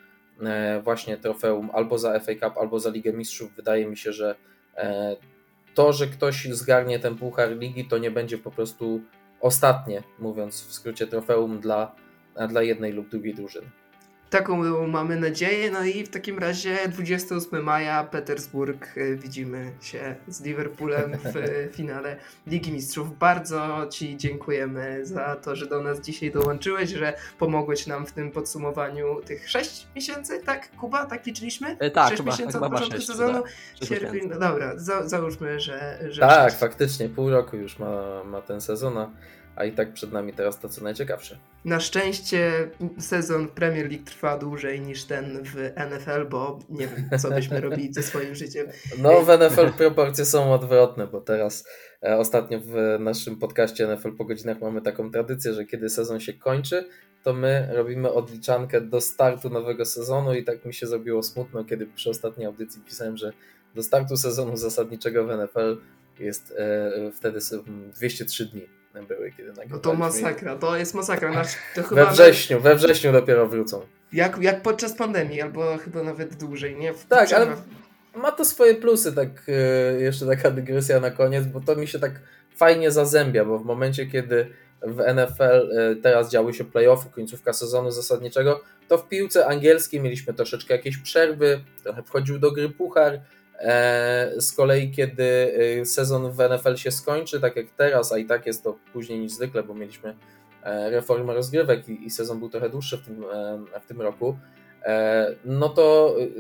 [0.83, 3.55] właśnie trofeum albo za FA Cup, albo za Ligę Mistrzów.
[3.55, 4.35] Wydaje mi się, że
[5.73, 9.01] to, że ktoś zgarnie ten puchar ligi, to nie będzie po prostu
[9.41, 11.95] ostatnie, mówiąc w skrócie, trofeum dla,
[12.49, 13.67] dla jednej lub drugiej drużyny.
[14.30, 15.71] Taką mamy nadzieję.
[15.71, 21.34] No i w takim razie 28 maja Petersburg e, widzimy się z Liverpoolem w
[21.78, 22.15] finale
[22.47, 23.17] Ligi Mistrzów.
[23.17, 28.32] Bardzo Ci dziękujemy za to, że do nas dzisiaj dołączyłeś, że pomogłeś nam w tym
[28.32, 31.05] podsumowaniu tych 6 miesięcy, tak Kuba?
[31.05, 31.78] Tak liczyliśmy?
[31.80, 33.43] E, tak, 6 chyba, miesięcy chyba od początku 6, sezonu.
[33.80, 33.89] Tak.
[33.89, 36.59] Sierpień, no dobra, za, załóżmy, że, że Tak, 6.
[36.59, 38.97] faktycznie, pół roku już ma, ma ten sezon,
[39.58, 41.38] a i tak przed nami teraz to co najciekawsze.
[41.66, 45.55] Na szczęście sezon Premier League trwa dłużej niż ten w
[45.89, 48.68] NFL, bo nie wiem, co byśmy robili ze swoim życiem.
[48.97, 51.68] No, w NFL proporcje są odwrotne, bo teraz
[52.03, 56.34] e, ostatnio w naszym podcaście NFL po godzinach mamy taką tradycję, że kiedy sezon się
[56.34, 56.86] kończy,
[57.24, 61.88] to my robimy odliczankę do startu nowego sezonu i tak mi się zrobiło smutno, kiedy
[61.88, 63.34] przy ostatniej audycji pisałem, że
[63.76, 65.78] do startu sezonu zasadniczego w NFL
[66.20, 67.39] jest e, wtedy
[67.95, 69.76] 203 dni były, kiedy nagrywaliśmy.
[69.76, 71.32] No to masakra, to jest masakra.
[71.32, 73.82] Nasz, to chyba we wrześniu, we wrześniu dopiero wrócą.
[74.14, 76.93] Jak, jak podczas pandemii, albo chyba nawet dłużej, nie?
[76.93, 77.48] W tak, ale
[78.16, 82.00] ma to swoje plusy, tak e, jeszcze taka dygresja na koniec, bo to mi się
[82.00, 82.12] tak
[82.56, 84.48] fajnie zazębia, bo w momencie, kiedy
[84.82, 90.34] w NFL e, teraz działy się playoffy, końcówka sezonu zasadniczego, to w piłce angielskiej mieliśmy
[90.34, 93.20] troszeczkę jakieś przerwy, trochę wchodził do gry puchar,
[94.38, 95.24] z kolei, kiedy
[95.82, 99.20] y, sezon w NFL się skończy, tak jak teraz, a i tak jest to później
[99.20, 100.16] niż zwykle, bo mieliśmy
[100.64, 104.38] e, reformę rozgrywek i, sezon był trochę dłuższy w tym, e, w tym roku,
[105.45, 106.32] no to y,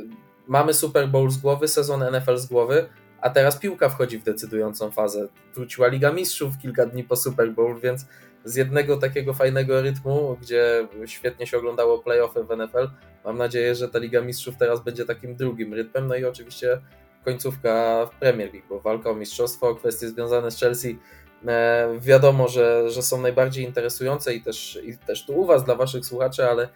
[0.47, 2.89] mamy Super Bowl z głowy, sezon NFL z głowy,
[3.21, 5.27] a teraz piłka wchodzi w decydującą fazę.
[5.55, 8.05] Wróciła Liga Mistrzów kilka dni po Super Bowl, więc
[8.43, 12.89] z jednego takiego fajnego rytmu, gdzie świetnie się oglądało playoffy w NFL,
[13.25, 16.81] mam nadzieję, że ta Liga Mistrzów teraz będzie takim drugim rytmem, no i oczywiście
[17.27, 20.99] końcówka w Premier League, bo walka o mistrzostwo, kwestie związane z Chelsea
[21.47, 25.75] e, wiadomo, że, że są najbardziej interesujące i też, i też tu u Was, dla
[25.75, 26.69] Waszych słuchaczy, ale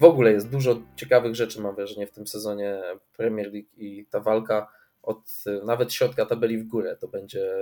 [0.00, 2.82] w ogóle jest dużo ciekawych rzeczy, mam wrażenie, w tym sezonie
[3.16, 4.66] Premier League i ta walka
[5.02, 7.52] od nawet środka tabeli w górę to będzie.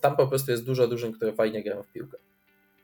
[0.00, 2.18] Tam po prostu jest dużo drużyn, które fajnie grają w piłkę.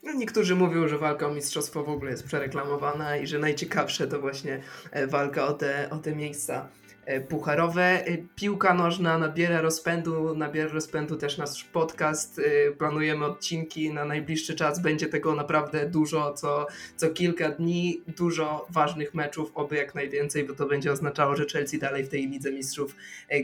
[0.02, 4.20] No, niektórzy mówią, że walka o mistrzostwo w ogóle jest przereklamowana i że najciekawsze to
[4.20, 6.79] właśnie e, walka o te, o te miejsca E,
[7.28, 8.06] pucharowe.
[8.06, 12.38] E, piłka nożna nabiera rozpędu, nabiera rozpędu też nasz podcast.
[12.38, 14.82] E, planujemy odcinki na najbliższy czas.
[14.82, 18.02] Będzie tego naprawdę dużo, co, co kilka dni.
[18.16, 22.28] Dużo ważnych meczów, oby jak najwięcej, bo to będzie oznaczało, że Chelsea dalej w tej
[22.28, 22.96] Lidze Mistrzów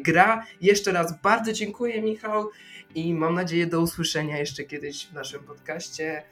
[0.05, 0.47] gra.
[0.61, 2.51] Jeszcze raz bardzo dziękuję, Michał,
[2.95, 6.23] i mam nadzieję do usłyszenia jeszcze kiedyś w naszym podcaście.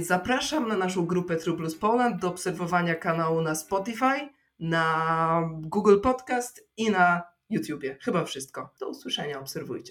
[0.00, 6.68] Zapraszam na naszą grupę True Plus Poland do obserwowania kanału na Spotify na Google Podcast
[6.76, 7.98] i na YouTubie.
[8.00, 8.74] Chyba wszystko.
[8.80, 9.88] Do usłyszenia, obserwujcie